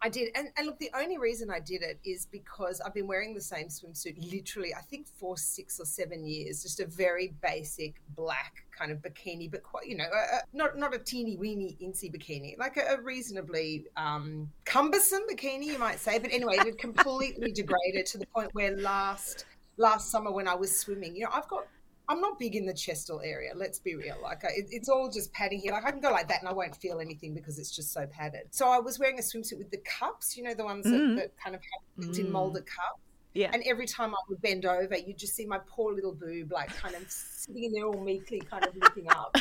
I 0.00 0.08
did. 0.08 0.30
And, 0.34 0.48
and 0.56 0.66
look, 0.66 0.78
the 0.78 0.90
only 0.96 1.18
reason 1.18 1.50
I 1.50 1.60
did 1.60 1.82
it 1.82 1.98
is 2.04 2.26
because 2.26 2.80
I've 2.80 2.94
been 2.94 3.06
wearing 3.06 3.34
the 3.34 3.40
same 3.40 3.68
swimsuit 3.68 4.30
literally, 4.30 4.74
I 4.74 4.80
think, 4.80 5.08
for 5.08 5.36
six 5.36 5.80
or 5.80 5.84
seven 5.84 6.24
years. 6.24 6.62
Just 6.62 6.80
a 6.80 6.86
very 6.86 7.34
basic 7.42 7.94
black 8.14 8.64
kind 8.76 8.92
of 8.92 8.98
bikini, 8.98 9.50
but 9.50 9.62
quite, 9.62 9.86
you 9.86 9.96
know, 9.96 10.04
a, 10.04 10.36
a- 10.36 10.42
not, 10.52 10.78
not 10.78 10.94
a 10.94 10.98
teeny 10.98 11.36
weeny 11.36 11.76
incy 11.82 12.14
bikini, 12.14 12.56
like 12.58 12.76
a, 12.76 12.94
a 12.94 13.00
reasonably 13.00 13.86
um, 13.96 14.48
cumbersome 14.64 15.22
bikini, 15.30 15.64
you 15.66 15.78
might 15.78 15.98
say. 15.98 16.18
But 16.18 16.32
anyway, 16.32 16.56
it 16.56 16.66
had 16.66 16.78
completely 16.78 17.50
degraded 17.52 18.06
to 18.06 18.18
the 18.18 18.26
point 18.26 18.50
where 18.54 18.76
last 18.76 19.46
last 19.78 20.10
summer 20.10 20.30
when 20.32 20.48
I 20.48 20.54
was 20.54 20.76
swimming, 20.76 21.14
you 21.16 21.24
know, 21.24 21.30
I've 21.32 21.48
got 21.48 21.66
I'm 22.10 22.20
not 22.20 22.38
big 22.38 22.56
in 22.56 22.64
the 22.64 22.72
chestal 22.72 23.20
area. 23.22 23.52
Let's 23.54 23.78
be 23.78 23.94
real. 23.94 24.16
Like 24.22 24.44
I, 24.44 24.48
it, 24.56 24.66
it's 24.70 24.88
all 24.88 25.10
just 25.10 25.32
padding 25.32 25.60
here. 25.60 25.72
Like 25.72 25.84
I 25.84 25.90
can 25.90 26.00
go 26.00 26.10
like 26.10 26.28
that 26.28 26.40
and 26.40 26.48
I 26.48 26.52
won't 26.52 26.74
feel 26.76 27.00
anything 27.00 27.34
because 27.34 27.58
it's 27.58 27.70
just 27.74 27.92
so 27.92 28.06
padded. 28.06 28.48
So 28.50 28.68
I 28.68 28.78
was 28.78 28.98
wearing 28.98 29.18
a 29.18 29.22
swimsuit 29.22 29.58
with 29.58 29.70
the 29.70 29.78
cups, 29.78 30.36
you 30.36 30.42
know, 30.42 30.54
the 30.54 30.64
ones 30.64 30.86
Mhm. 30.86 31.16
that, 31.16 31.22
that 31.22 31.36
kind 31.42 31.54
of 31.54 31.60
have 31.60 32.06
built-in 32.06 32.32
molded 32.32 32.64
cups. 32.64 33.00
Yeah. 33.34 33.50
And 33.52 33.62
every 33.66 33.86
time 33.86 34.14
I 34.14 34.18
would 34.28 34.40
bend 34.40 34.64
over, 34.64 34.96
you'd 34.96 35.18
just 35.18 35.36
see 35.36 35.44
my 35.44 35.60
poor 35.68 35.92
little 35.94 36.14
boob, 36.14 36.50
like 36.50 36.74
kind 36.74 36.94
of 36.94 37.10
sitting 37.10 37.64
in 37.64 37.72
there 37.72 37.84
all 37.84 38.00
meekly, 38.02 38.40
kind 38.40 38.66
of 38.66 38.74
looking 38.74 39.08
up. 39.10 39.36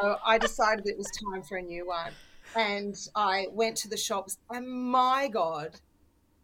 So 0.00 0.16
I 0.24 0.38
decided 0.38 0.86
it 0.86 0.96
was 0.96 1.10
time 1.30 1.42
for 1.42 1.58
a 1.58 1.62
new 1.62 1.86
one. 1.86 2.12
And 2.54 2.96
I 3.14 3.48
went 3.50 3.76
to 3.78 3.88
the 3.88 3.96
shops, 3.96 4.38
and 4.50 4.66
my 4.68 5.28
God, 5.28 5.78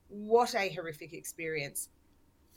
what 0.09 0.55
a 0.55 0.69
horrific 0.69 1.15
experience. 1.15 1.89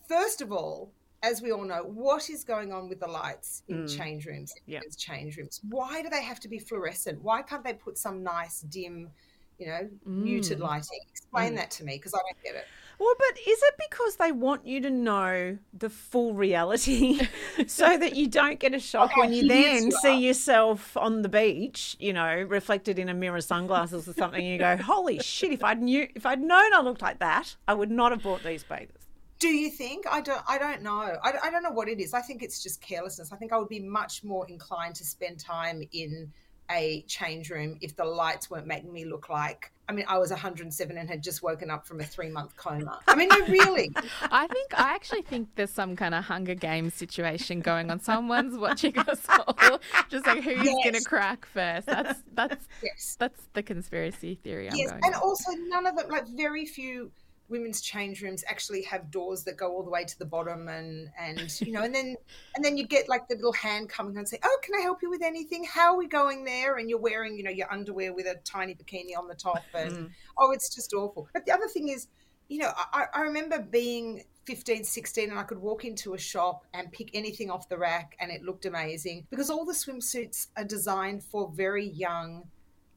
First 0.09 0.41
of 0.41 0.51
all, 0.51 0.91
as 1.25 1.41
we 1.41 1.51
all 1.51 1.65
know, 1.65 1.83
what 1.83 2.29
is 2.29 2.43
going 2.43 2.71
on 2.71 2.87
with 2.87 2.99
the 2.99 3.07
lights 3.07 3.63
in 3.67 3.83
Mm. 3.83 3.97
change 3.97 4.25
rooms? 4.25 4.53
in 4.67 4.73
Yeah. 4.73 4.81
change 4.97 5.37
rooms. 5.37 5.59
Why 5.69 6.01
do 6.03 6.09
they 6.09 6.23
have 6.23 6.39
to 6.41 6.47
be 6.47 6.59
fluorescent? 6.59 7.21
Why 7.21 7.41
can't 7.41 7.63
they 7.63 7.73
put 7.73 7.97
some 7.97 8.21
nice, 8.23 8.61
dim, 8.61 9.09
you 9.57 9.67
know, 9.67 9.89
muted 10.05 10.59
Mm. 10.59 10.63
lighting? 10.63 10.99
Explain 11.09 11.53
Mm. 11.53 11.55
that 11.57 11.71
to 11.71 11.83
me 11.83 11.93
because 11.97 12.13
I 12.13 12.19
don't 12.19 12.43
get 12.43 12.55
it. 12.61 12.67
Well, 12.97 13.13
but 13.17 13.37
is 13.39 13.61
it 13.61 13.73
because 13.89 14.15
they 14.15 14.31
want 14.31 14.65
you 14.65 14.79
to 14.81 14.89
know 14.89 15.57
the 15.73 15.89
full 15.89 16.33
reality 16.33 17.19
so 17.67 17.97
that 17.97 18.15
you 18.15 18.27
don't 18.27 18.57
get 18.57 18.73
a 18.73 18.79
shock 18.79 19.11
how 19.11 19.19
when 19.21 19.33
you 19.33 19.47
then 19.49 19.91
see 19.91 20.17
yourself 20.25 20.95
on 20.95 21.21
the 21.21 21.27
beach, 21.27 21.97
you 21.99 22.13
know, 22.13 22.33
reflected 22.43 22.97
in 22.97 23.09
a 23.09 23.13
mirror 23.13 23.41
sunglasses 23.41 24.07
or 24.07 24.13
something, 24.13 24.43
and 24.45 24.53
you 24.53 24.57
go, 24.59 24.77
Holy 24.77 25.19
shit, 25.19 25.51
if 25.51 25.63
I'd 25.63 25.81
knew 25.81 26.07
if 26.15 26.25
I'd 26.25 26.41
known 26.41 26.73
I 26.73 26.79
looked 26.81 27.01
like 27.01 27.19
that, 27.19 27.55
I 27.67 27.73
would 27.73 27.91
not 27.91 28.11
have 28.13 28.21
bought 28.21 28.43
these 28.43 28.63
bathers. 28.63 29.04
Do 29.39 29.47
you 29.49 29.69
think? 29.69 30.05
I 30.09 30.21
don't. 30.21 30.41
I 30.47 30.57
don't 30.57 30.81
know. 30.81 31.17
I, 31.23 31.33
I 31.43 31.49
don't 31.51 31.61
know 31.63 31.71
what 31.71 31.89
it 31.89 31.99
is. 31.99 32.13
I 32.13 32.21
think 32.21 32.41
it's 32.41 32.63
just 32.63 32.81
carelessness. 32.81 33.31
I 33.31 33.35
think 33.35 33.51
I 33.51 33.57
would 33.57 33.69
be 33.69 33.79
much 33.81 34.23
more 34.23 34.47
inclined 34.47 34.95
to 34.95 35.03
spend 35.05 35.39
time 35.39 35.83
in 35.91 36.31
a 36.71 37.03
change 37.07 37.51
room 37.51 37.77
if 37.81 37.95
the 37.95 38.05
lights 38.05 38.49
weren't 38.49 38.65
making 38.65 38.91
me 38.91 39.05
look 39.05 39.29
like. 39.29 39.71
I 39.87 39.91
mean, 39.91 40.05
I 40.07 40.17
was 40.17 40.31
107 40.31 40.97
and 40.97 41.07
had 41.07 41.21
just 41.21 41.43
woken 41.43 41.69
up 41.69 41.85
from 41.85 41.99
a 41.99 42.03
three 42.03 42.29
month 42.29 42.55
coma. 42.57 43.01
I 43.07 43.13
mean, 43.13 43.27
no, 43.29 43.37
really. 43.45 43.91
I 44.23 44.47
think 44.47 44.73
I 44.79 44.95
actually 44.95 45.21
think 45.21 45.49
there's 45.55 45.69
some 45.69 45.95
kind 45.95 46.15
of 46.15 46.23
Hunger 46.23 46.55
Games 46.55 46.95
situation 46.95 47.59
going 47.59 47.91
on. 47.91 47.99
Someone's 47.99 48.57
watching 48.57 48.97
us 48.97 49.21
all, 49.29 49.79
just 50.09 50.25
like 50.25 50.43
who's 50.43 50.63
Yes. 50.63 50.85
gonna 50.85 51.01
crack 51.01 51.45
first. 51.45 51.85
That's 51.85 52.19
that's 52.33 52.67
Yes. 52.81 53.15
that's 53.19 53.41
the 53.53 53.61
conspiracy 53.61 54.39
theory 54.43 54.69
I'm 54.69 54.75
yes, 54.75 54.89
going. 54.89 55.01
and 55.03 55.13
with. 55.13 55.21
also 55.21 55.51
none 55.67 55.85
of 55.85 55.95
them, 55.97 56.09
like 56.09 56.27
very 56.29 56.65
few 56.65 57.11
women's 57.49 57.81
change 57.81 58.21
rooms 58.21 58.43
actually 58.47 58.81
have 58.83 59.11
doors 59.11 59.43
that 59.43 59.55
go 59.55 59.71
all 59.71 59.83
the 59.83 59.89
way 59.89 60.03
to 60.03 60.17
the 60.19 60.25
bottom 60.25 60.67
and 60.67 61.09
and 61.19 61.61
you 61.61 61.71
know 61.71 61.83
and 61.83 61.93
then 61.93 62.15
and 62.55 62.65
then 62.65 62.75
you 62.77 62.85
get 62.87 63.07
like 63.07 63.27
the 63.27 63.35
little 63.35 63.53
hand 63.53 63.87
coming 63.89 64.17
and 64.17 64.27
say 64.27 64.39
oh 64.43 64.57
can 64.63 64.73
i 64.75 64.81
help 64.81 65.01
you 65.01 65.09
with 65.09 65.21
anything? 65.21 65.63
How 65.63 65.93
are 65.93 65.97
we 65.97 66.07
going 66.07 66.43
there? 66.43 66.77
And 66.77 66.89
you're 66.89 66.99
wearing 66.99 67.35
you 67.37 67.43
know 67.43 67.51
your 67.51 67.71
underwear 67.71 68.13
with 68.13 68.25
a 68.25 68.35
tiny 68.43 68.75
bikini 68.75 69.17
on 69.17 69.27
the 69.27 69.35
top 69.35 69.63
and 69.73 69.91
Mm. 69.95 70.09
oh 70.37 70.51
it's 70.51 70.73
just 70.73 70.93
awful. 70.93 71.27
But 71.33 71.45
the 71.45 71.51
other 71.51 71.67
thing 71.67 71.89
is 71.89 72.07
you 72.47 72.59
know 72.59 72.71
i, 72.93 73.05
I 73.13 73.21
remember 73.21 73.59
being 73.59 74.23
15 74.45 74.83
16 74.83 75.29
and 75.31 75.39
i 75.39 75.43
could 75.43 75.57
walk 75.57 75.85
into 75.85 76.13
a 76.13 76.17
shop 76.19 76.65
and 76.75 76.91
pick 76.91 77.09
anything 77.15 77.49
off 77.49 77.67
the 77.69 77.77
rack 77.77 78.15
and 78.19 78.31
it 78.31 78.43
looked 78.43 78.65
amazing 78.65 79.25
because 79.31 79.49
all 79.49 79.65
the 79.65 79.73
swimsuits 79.73 80.47
are 80.55 80.63
designed 80.63 81.23
for 81.23 81.51
very 81.55 81.87
young 81.87 82.43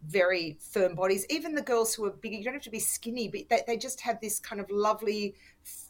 very 0.07 0.57
firm 0.61 0.95
bodies. 0.95 1.27
Even 1.29 1.55
the 1.55 1.63
girls 1.63 1.95
who 1.95 2.05
are 2.07 2.11
bigger, 2.11 2.37
you 2.37 2.45
don't 2.45 2.55
have 2.55 2.63
to 2.63 2.71
be 2.71 2.79
skinny, 2.81 3.29
but 3.29 3.49
they, 3.51 3.63
they 3.67 3.77
just 3.77 4.01
have 4.01 4.21
this 4.21 4.39
kind 4.39 4.61
of 4.61 4.71
lovely 4.71 5.35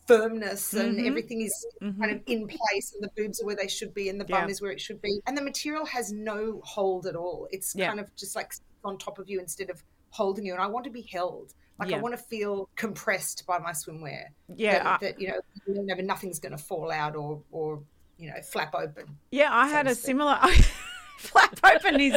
firmness 0.07 0.73
and 0.73 0.99
Mhm. 0.99 1.07
everything 1.07 1.43
is 1.43 1.67
kind 1.81 2.11
of 2.11 2.21
in 2.27 2.49
place 2.49 2.95
and 2.95 3.03
the 3.03 3.11
boobs 3.17 3.41
are 3.43 3.47
where 3.47 3.57
they 3.57 3.69
should 3.69 3.93
be 3.93 4.09
and 4.09 4.19
the 4.21 4.25
bum 4.25 4.45
Yeah. 4.45 4.49
is 4.51 4.63
where 4.63 4.71
it 4.71 4.81
should 4.81 5.01
be. 5.03 5.21
And 5.27 5.37
the 5.37 5.43
material 5.43 5.85
has 5.87 6.13
no 6.13 6.61
hold 6.65 7.07
at 7.07 7.15
all. 7.15 7.47
It's 7.51 7.75
Yeah. 7.75 7.89
kind 7.89 8.01
of 8.01 8.15
just 8.17 8.35
like 8.35 8.53
on 8.85 8.97
top 8.99 9.19
of 9.19 9.29
you 9.29 9.39
instead 9.39 9.69
of 9.71 9.83
holding 10.11 10.47
you. 10.47 10.55
And 10.55 10.63
I 10.63 10.67
want 10.67 10.85
to 10.85 10.91
be 10.91 11.03
held. 11.03 11.53
Like 11.79 11.91
Yeah. 11.91 11.99
I 11.99 12.01
want 12.01 12.17
to 12.17 12.23
feel 12.23 12.69
compressed 12.77 13.45
by 13.47 13.59
my 13.59 13.73
swimwear. 13.73 14.29
Yeah, 14.57 14.83
That, 14.83 14.87
I- 14.87 14.99
that 15.07 15.21
you 15.21 15.29
know, 15.29 15.41
never 15.67 16.03
nothing's 16.03 16.39
going 16.39 16.53
to 16.57 16.59
fall 16.59 16.91
out 16.91 17.15
or 17.15 17.43
or 17.53 17.83
you 18.17 18.29
know 18.31 18.41
flap 18.43 18.75
open. 18.75 19.17
Yeah, 19.31 19.51
I 19.53 19.69
so 19.69 19.73
had 19.75 19.87
a 19.87 19.95
similar 19.95 20.39
flap 21.29 21.59
open 21.65 22.01
is 22.01 22.17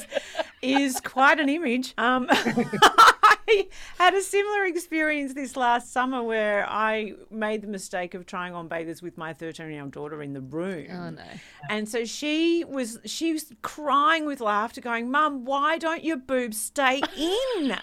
is 0.61 0.99
quite 0.99 1.39
an 1.39 1.49
image. 1.49 1.93
Um, 1.97 2.27
I 2.29 3.67
had 3.97 4.13
a 4.13 4.21
similar 4.21 4.65
experience 4.65 5.33
this 5.33 5.57
last 5.57 5.91
summer 5.91 6.21
where 6.21 6.69
I 6.69 7.13
made 7.31 7.63
the 7.63 7.67
mistake 7.67 8.13
of 8.13 8.27
trying 8.27 8.53
on 8.53 8.67
bathers 8.67 9.01
with 9.01 9.17
my 9.17 9.33
13 9.33 9.71
year 9.71 9.81
old 9.81 9.91
daughter 9.91 10.21
in 10.21 10.33
the 10.33 10.41
room. 10.41 10.87
Oh 10.91 11.09
no. 11.09 11.23
And 11.69 11.89
so 11.89 12.05
she 12.05 12.63
was 12.63 12.99
she 13.05 13.33
was 13.33 13.51
crying 13.63 14.25
with 14.25 14.39
laughter, 14.39 14.81
going, 14.81 15.09
"Mum, 15.09 15.45
why 15.45 15.79
don't 15.79 16.03
your 16.03 16.17
boobs 16.17 16.61
stay 16.61 17.01
in?" 17.17 17.75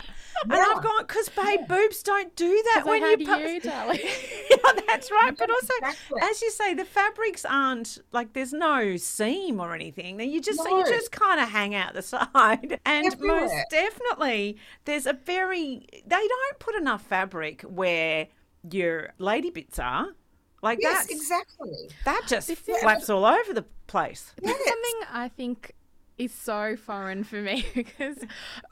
And 0.44 0.53
I've 0.53 0.83
gone, 0.83 1.07
"Cause 1.07 1.29
babe, 1.31 1.61
boobs 1.68 2.03
don't 2.03 2.35
do 2.37 2.48
that 2.74 2.83
'Cause 2.83 2.87
I 2.87 2.90
when 2.90 3.03
had 3.03 3.20
you 3.20 3.27
you, 3.27 3.61
post- 3.61 3.64
darling. 3.64 4.01
yeah, 4.03 4.81
that's 4.87 5.11
right. 5.11 5.37
But 5.37 5.51
also, 5.51 5.72
Exactly. 5.83 6.20
as 6.22 6.42
you 6.42 6.51
say, 6.51 6.74
the 6.74 6.85
fabrics 6.85 7.44
aren't 7.44 7.98
like 8.12 8.33
there's 8.33 8.53
no 8.53 8.96
seam 8.96 9.61
or 9.61 9.74
anything. 9.74 10.20
You 10.20 10.40
just 10.40 10.62
No. 10.64 10.79
you 10.79 10.85
just 10.87 11.11
kind 11.12 11.40
of 11.40 11.48
hang 11.48 11.74
out 11.74 11.94
the 11.94 12.03
side. 12.35 12.81
And 12.85 13.18
most 13.20 13.55
definitely, 13.70 14.57
there's 14.85 15.07
a 15.07 15.12
very 15.12 15.87
they 16.07 16.29
don't 16.29 16.59
put 16.59 16.74
enough 16.74 17.03
fabric 17.03 17.62
where 17.62 18.29
your 18.70 19.11
lady 19.18 19.51
bits 19.51 19.79
are. 19.79 20.09
Like 20.62 20.79
Yes, 20.83 21.07
that, 21.07 21.12
exactly. 21.14 21.88
that 22.05 22.22
just 22.27 22.48
This 22.48 22.61
is- 22.68 22.79
flaps 22.81 23.09
all 23.09 23.24
over 23.24 23.53
the 23.53 23.64
place. 23.87 24.33
It's 24.42 24.48
something 24.68 25.01
I 25.12 25.29
think 25.29 25.74
is 26.18 26.33
so 26.33 26.76
foreign 26.76 27.24
for 27.24 27.40
me 27.40 27.64
because 27.74 28.18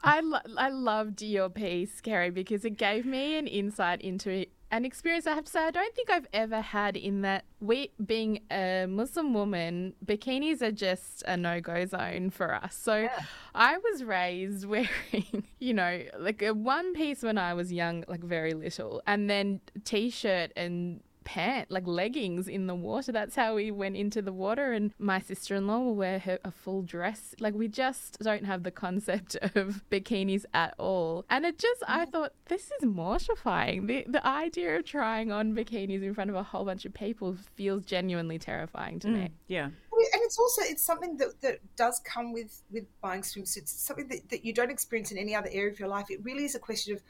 I, 0.03 0.19
lo- 0.19 0.39
I 0.57 0.69
loved 0.69 1.21
your 1.21 1.49
piece, 1.49 2.01
Kerry, 2.01 2.29
because 2.29 2.65
it 2.65 2.77
gave 2.77 3.05
me 3.05 3.37
an 3.37 3.47
insight 3.47 4.01
into 4.01 4.45
an 4.69 4.83
experience 4.83 5.25
I 5.25 5.33
have 5.33 5.45
to 5.45 5.51
say 5.51 5.63
I 5.65 5.71
don't 5.71 5.95
think 5.95 6.09
I've 6.09 6.27
ever 6.33 6.59
had 6.59 6.97
in 6.97 7.21
that 7.21 7.45
we 7.61 7.91
being 8.05 8.41
a 8.51 8.85
Muslim 8.85 9.33
woman, 9.33 9.93
bikinis 10.05 10.61
are 10.61 10.71
just 10.71 11.23
a 11.25 11.37
no 11.37 11.61
go 11.61 11.85
zone 11.85 12.29
for 12.31 12.53
us. 12.53 12.75
So 12.75 13.07
I 13.55 13.77
was 13.77 14.03
raised 14.03 14.65
wearing, 14.69 15.45
you 15.59 15.73
know, 15.73 16.03
like 16.19 16.41
a 16.41 16.53
one 16.53 16.93
piece 16.93 17.23
when 17.23 17.37
I 17.37 17.53
was 17.53 17.71
young, 17.71 18.03
like 18.07 18.23
very 18.23 18.53
little, 18.53 19.01
and 19.07 19.29
then 19.29 19.61
t 19.85 20.09
shirt 20.09 20.51
and 20.57 21.01
pant 21.27 21.69
like 21.69 21.85
leggings 21.85 22.47
in 22.47 22.67
the 22.67 22.73
water. 22.73 23.11
That's 23.11 23.35
how 23.35 23.55
we 23.55 23.69
went 23.69 23.97
into 23.97 24.21
the 24.21 24.31
water. 24.31 24.71
And 24.71 24.93
my 24.97 25.19
sister-in-law 25.19 25.79
will 25.79 25.95
wear 25.95 26.19
her 26.19 26.39
a 26.45 26.51
full 26.51 26.83
dress. 26.83 27.35
Like 27.41 27.53
we 27.53 27.67
just 27.67 28.17
don't 28.21 28.45
have 28.45 28.63
the 28.63 28.71
concept 28.71 29.35
of 29.55 29.83
bikinis 29.91 30.45
at 30.53 30.73
all. 30.79 31.25
And 31.29 31.45
it 31.45 31.59
just 31.59 31.83
i 31.85 32.05
mm. 32.05 32.11
thought 32.11 32.31
this 32.45 32.71
is 32.79 32.85
mortifying. 32.85 33.87
The 33.87 34.05
the 34.07 34.25
idea 34.25 34.77
of 34.77 34.85
trying 34.85 35.33
on 35.33 35.53
bikinis 35.53 36.01
in 36.01 36.13
front 36.13 36.29
of 36.29 36.37
a 36.37 36.43
whole 36.43 36.63
bunch 36.63 36.85
of 36.85 36.93
people 36.93 37.35
feels 37.55 37.83
genuinely 37.83 38.39
terrifying 38.39 38.99
to 38.99 39.09
me. 39.09 39.19
Mm, 39.19 39.31
yeah. 39.47 39.65
and 39.65 40.21
it's 40.27 40.39
also 40.39 40.61
it's 40.63 40.83
something 40.83 41.17
that, 41.17 41.41
that 41.41 41.59
does 41.75 41.99
come 42.05 42.31
with 42.31 42.63
with 42.71 42.85
buying 43.01 43.21
swimsuits. 43.21 43.57
It's 43.57 43.73
something 43.73 44.07
that, 44.07 44.29
that 44.29 44.45
you 44.45 44.53
don't 44.53 44.71
experience 44.71 45.11
in 45.11 45.17
any 45.17 45.35
other 45.35 45.49
area 45.51 45.71
of 45.73 45.77
your 45.77 45.89
life. 45.89 46.05
It 46.09 46.23
really 46.23 46.45
is 46.45 46.55
a 46.55 46.59
question 46.59 46.95
of 46.95 47.03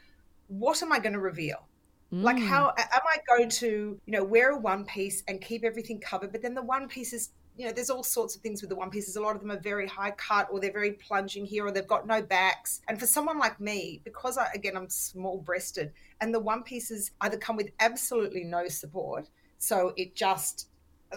what 0.47 0.81
am 0.81 0.93
i 0.93 0.97
going 0.97 1.13
to 1.13 1.19
reveal 1.19 1.67
like 2.11 2.37
mm. 2.37 2.47
how 2.47 2.73
am 2.77 3.01
i 3.09 3.17
going 3.27 3.49
to 3.49 3.99
you 4.05 4.13
know 4.13 4.23
wear 4.23 4.51
a 4.51 4.57
one 4.57 4.85
piece 4.85 5.23
and 5.27 5.41
keep 5.41 5.63
everything 5.63 5.99
covered 5.99 6.31
but 6.31 6.41
then 6.41 6.53
the 6.53 6.61
one 6.61 6.87
piece 6.87 7.11
is 7.11 7.31
you 7.57 7.65
know 7.65 7.71
there's 7.71 7.89
all 7.89 8.03
sorts 8.03 8.35
of 8.35 8.41
things 8.41 8.61
with 8.61 8.69
the 8.69 8.75
one 8.75 8.89
pieces 8.89 9.15
a 9.15 9.21
lot 9.21 9.35
of 9.35 9.41
them 9.41 9.51
are 9.51 9.59
very 9.59 9.87
high 9.87 10.11
cut 10.11 10.47
or 10.51 10.59
they're 10.59 10.71
very 10.71 10.93
plunging 10.93 11.45
here 11.45 11.65
or 11.65 11.71
they've 11.71 11.87
got 11.87 12.05
no 12.05 12.21
backs. 12.21 12.81
And 12.87 12.99
for 12.99 13.07
someone 13.07 13.39
like 13.39 13.59
me 13.59 13.99
because 14.05 14.37
i 14.37 14.47
again 14.53 14.77
i'm 14.77 14.89
small 14.89 15.39
breasted 15.39 15.91
and 16.21 16.33
the 16.33 16.39
one 16.39 16.63
pieces 16.63 17.11
either 17.21 17.37
come 17.37 17.57
with 17.57 17.69
absolutely 17.79 18.43
no 18.43 18.67
support 18.67 19.27
so 19.57 19.93
it 19.97 20.15
just 20.15 20.67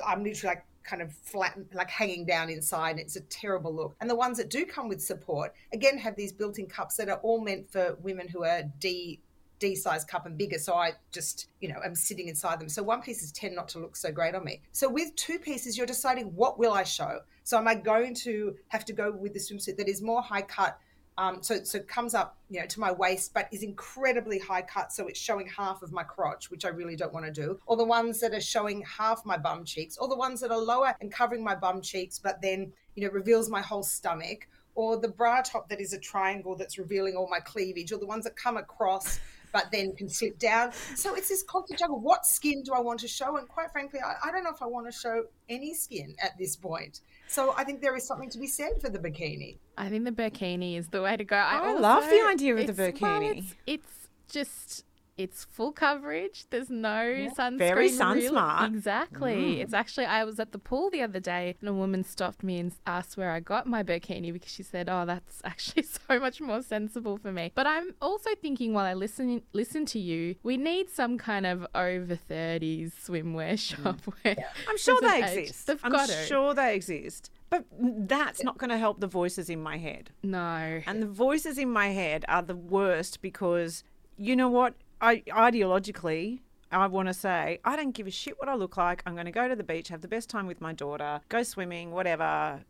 i'm 0.04 0.24
literally 0.24 0.56
like 0.56 0.64
kind 0.82 1.02
of 1.02 1.12
flat 1.12 1.58
like 1.72 1.90
hanging 1.90 2.24
down 2.24 2.50
inside. 2.50 2.98
It's 2.98 3.16
a 3.16 3.20
terrible 3.20 3.74
look. 3.74 3.94
And 4.00 4.08
the 4.08 4.16
ones 4.16 4.38
that 4.38 4.50
do 4.50 4.64
come 4.64 4.88
with 4.88 5.02
support 5.02 5.54
again 5.72 5.98
have 5.98 6.16
these 6.16 6.32
built-in 6.32 6.66
cups 6.66 6.96
that 6.96 7.08
are 7.08 7.18
all 7.18 7.40
meant 7.40 7.70
for 7.70 7.96
women 8.02 8.28
who 8.28 8.44
are 8.44 8.62
d 8.78 9.20
D 9.60 9.76
size 9.76 10.04
cup 10.04 10.26
and 10.26 10.36
bigger. 10.36 10.58
So 10.58 10.74
I 10.74 10.94
just, 11.12 11.48
you 11.60 11.68
know, 11.68 11.80
am 11.84 11.94
sitting 11.94 12.26
inside 12.26 12.58
them. 12.58 12.68
So 12.68 12.82
one 12.82 13.02
pieces 13.02 13.30
tend 13.30 13.54
not 13.54 13.68
to 13.68 13.78
look 13.78 13.94
so 13.94 14.10
great 14.10 14.34
on 14.34 14.44
me. 14.44 14.62
So 14.72 14.88
with 14.88 15.14
two 15.14 15.38
pieces, 15.38 15.78
you're 15.78 15.86
deciding 15.86 16.34
what 16.34 16.58
will 16.58 16.72
I 16.72 16.82
show? 16.82 17.20
So 17.44 17.58
am 17.58 17.68
I 17.68 17.76
going 17.76 18.14
to 18.16 18.56
have 18.68 18.84
to 18.86 18.92
go 18.92 19.12
with 19.12 19.34
the 19.34 19.38
swimsuit 19.38 19.76
that 19.76 19.88
is 19.88 20.02
more 20.02 20.22
high 20.22 20.42
cut? 20.42 20.78
Um, 21.18 21.42
so, 21.42 21.62
so 21.64 21.80
comes 21.80 22.14
up, 22.14 22.38
you 22.48 22.60
know, 22.60 22.66
to 22.66 22.80
my 22.80 22.90
waist, 22.90 23.34
but 23.34 23.48
is 23.52 23.62
incredibly 23.62 24.38
high 24.38 24.62
cut. 24.62 24.90
So 24.90 25.06
it's 25.06 25.20
showing 25.20 25.46
half 25.48 25.82
of 25.82 25.92
my 25.92 26.02
crotch, 26.02 26.50
which 26.50 26.64
I 26.64 26.68
really 26.68 26.96
don't 26.96 27.12
want 27.12 27.26
to 27.26 27.32
do. 27.32 27.58
Or 27.66 27.76
the 27.76 27.84
ones 27.84 28.20
that 28.20 28.32
are 28.32 28.40
showing 28.40 28.82
half 28.82 29.26
my 29.26 29.36
bum 29.36 29.64
cheeks, 29.66 29.98
or 29.98 30.08
the 30.08 30.16
ones 30.16 30.40
that 30.40 30.50
are 30.50 30.58
lower 30.58 30.94
and 31.02 31.12
covering 31.12 31.44
my 31.44 31.54
bum 31.54 31.82
cheeks, 31.82 32.18
but 32.18 32.40
then, 32.40 32.72
you 32.94 33.04
know, 33.04 33.12
reveals 33.12 33.50
my 33.50 33.60
whole 33.60 33.82
stomach. 33.82 34.48
Or 34.76 34.96
the 34.96 35.08
bra 35.08 35.42
top 35.42 35.68
that 35.68 35.80
is 35.80 35.92
a 35.92 35.98
triangle 35.98 36.56
that's 36.56 36.78
revealing 36.78 37.16
all 37.16 37.28
my 37.28 37.40
cleavage, 37.40 37.92
or 37.92 37.98
the 37.98 38.06
ones 38.06 38.24
that 38.24 38.36
come 38.36 38.56
across 38.56 39.20
but 39.52 39.70
then 39.72 39.94
can 39.96 40.08
slip 40.08 40.38
down. 40.38 40.72
So 40.94 41.14
it's 41.14 41.28
this 41.28 41.42
constant 41.42 41.78
juggle. 41.78 42.00
What 42.00 42.26
skin 42.26 42.62
do 42.62 42.72
I 42.72 42.80
want 42.80 43.00
to 43.00 43.08
show? 43.08 43.36
And 43.36 43.48
quite 43.48 43.70
frankly, 43.72 44.00
I, 44.04 44.28
I 44.28 44.32
don't 44.32 44.44
know 44.44 44.50
if 44.50 44.62
I 44.62 44.66
want 44.66 44.86
to 44.86 44.92
show 44.92 45.24
any 45.48 45.74
skin 45.74 46.14
at 46.22 46.36
this 46.38 46.56
point. 46.56 47.00
So 47.28 47.54
I 47.56 47.64
think 47.64 47.80
there 47.80 47.96
is 47.96 48.06
something 48.06 48.30
to 48.30 48.38
be 48.38 48.46
said 48.46 48.80
for 48.80 48.88
the 48.88 48.98
bikini. 48.98 49.58
I 49.78 49.88
think 49.88 50.04
the 50.04 50.12
bikini 50.12 50.76
is 50.76 50.88
the 50.88 51.02
way 51.02 51.16
to 51.16 51.24
go. 51.24 51.36
I, 51.36 51.70
I 51.70 51.72
love 51.78 52.04
the 52.04 52.26
idea 52.28 52.56
of 52.56 52.66
the 52.76 52.88
it's- 52.88 53.00
well, 53.00 53.20
bikini. 53.20 53.38
it's, 53.38 53.54
it's 53.66 54.08
just 54.28 54.84
it's 55.22 55.44
full 55.44 55.72
coverage. 55.72 56.46
There's 56.50 56.70
no 56.70 57.28
sunscreen. 57.36 57.58
Very 57.58 57.74
really- 57.86 57.96
sun-smart. 57.96 58.70
Exactly. 58.72 59.34
Mm. 59.34 59.60
It's 59.62 59.74
actually 59.74 60.06
I 60.06 60.24
was 60.24 60.40
at 60.40 60.52
the 60.52 60.58
pool 60.58 60.90
the 60.90 61.02
other 61.02 61.20
day 61.20 61.56
and 61.60 61.68
a 61.68 61.72
woman 61.72 62.04
stopped 62.04 62.42
me 62.42 62.58
and 62.58 62.72
asked 62.86 63.16
where 63.16 63.30
I 63.30 63.40
got 63.40 63.66
my 63.66 63.82
bikini 63.82 64.32
because 64.32 64.50
she 64.52 64.62
said, 64.62 64.88
"Oh, 64.88 65.04
that's 65.04 65.42
actually 65.44 65.82
so 65.82 66.18
much 66.18 66.40
more 66.40 66.62
sensible 66.62 67.16
for 67.18 67.32
me." 67.32 67.52
But 67.54 67.66
I'm 67.66 67.94
also 68.00 68.30
thinking 68.40 68.72
while 68.72 68.86
I 68.86 68.94
listen 68.94 69.42
listen 69.52 69.84
to 69.86 69.98
you, 69.98 70.36
we 70.42 70.56
need 70.56 70.90
some 70.90 71.18
kind 71.18 71.46
of 71.46 71.66
over 71.74 72.16
30s 72.16 72.92
swimwear 73.06 73.58
shop 73.58 74.00
where 74.22 74.36
I'm 74.68 74.78
sure 74.78 75.00
they 75.00 75.18
exist. 75.40 75.66
They've 75.66 75.80
I'm 75.82 76.08
sure 76.26 76.54
they 76.54 76.74
exist. 76.74 77.30
But 77.50 77.64
that's 77.72 78.44
not 78.44 78.58
going 78.58 78.70
to 78.70 78.78
help 78.78 79.00
the 79.00 79.08
voices 79.08 79.50
in 79.50 79.60
my 79.60 79.76
head. 79.76 80.10
No. 80.22 80.80
And 80.86 81.02
the 81.02 81.08
voices 81.08 81.58
in 81.58 81.68
my 81.68 81.88
head 81.88 82.24
are 82.28 82.42
the 82.42 82.54
worst 82.54 83.20
because 83.22 83.82
you 84.16 84.36
know 84.36 84.48
what? 84.48 84.74
I 85.00 85.20
ideologically 85.28 86.40
I 86.72 86.86
want 86.86 87.08
to 87.08 87.14
say, 87.14 87.58
I 87.64 87.74
don't 87.74 87.92
give 87.92 88.06
a 88.06 88.12
shit 88.12 88.38
what 88.38 88.48
I 88.48 88.54
look 88.54 88.76
like. 88.76 89.02
I'm 89.04 89.14
going 89.14 89.26
to 89.26 89.32
go 89.32 89.48
to 89.48 89.56
the 89.56 89.64
beach, 89.64 89.88
have 89.88 90.02
the 90.02 90.08
best 90.08 90.30
time 90.30 90.46
with 90.46 90.60
my 90.60 90.72
daughter, 90.72 91.20
go 91.28 91.42
swimming, 91.42 91.90
whatever, 91.90 92.60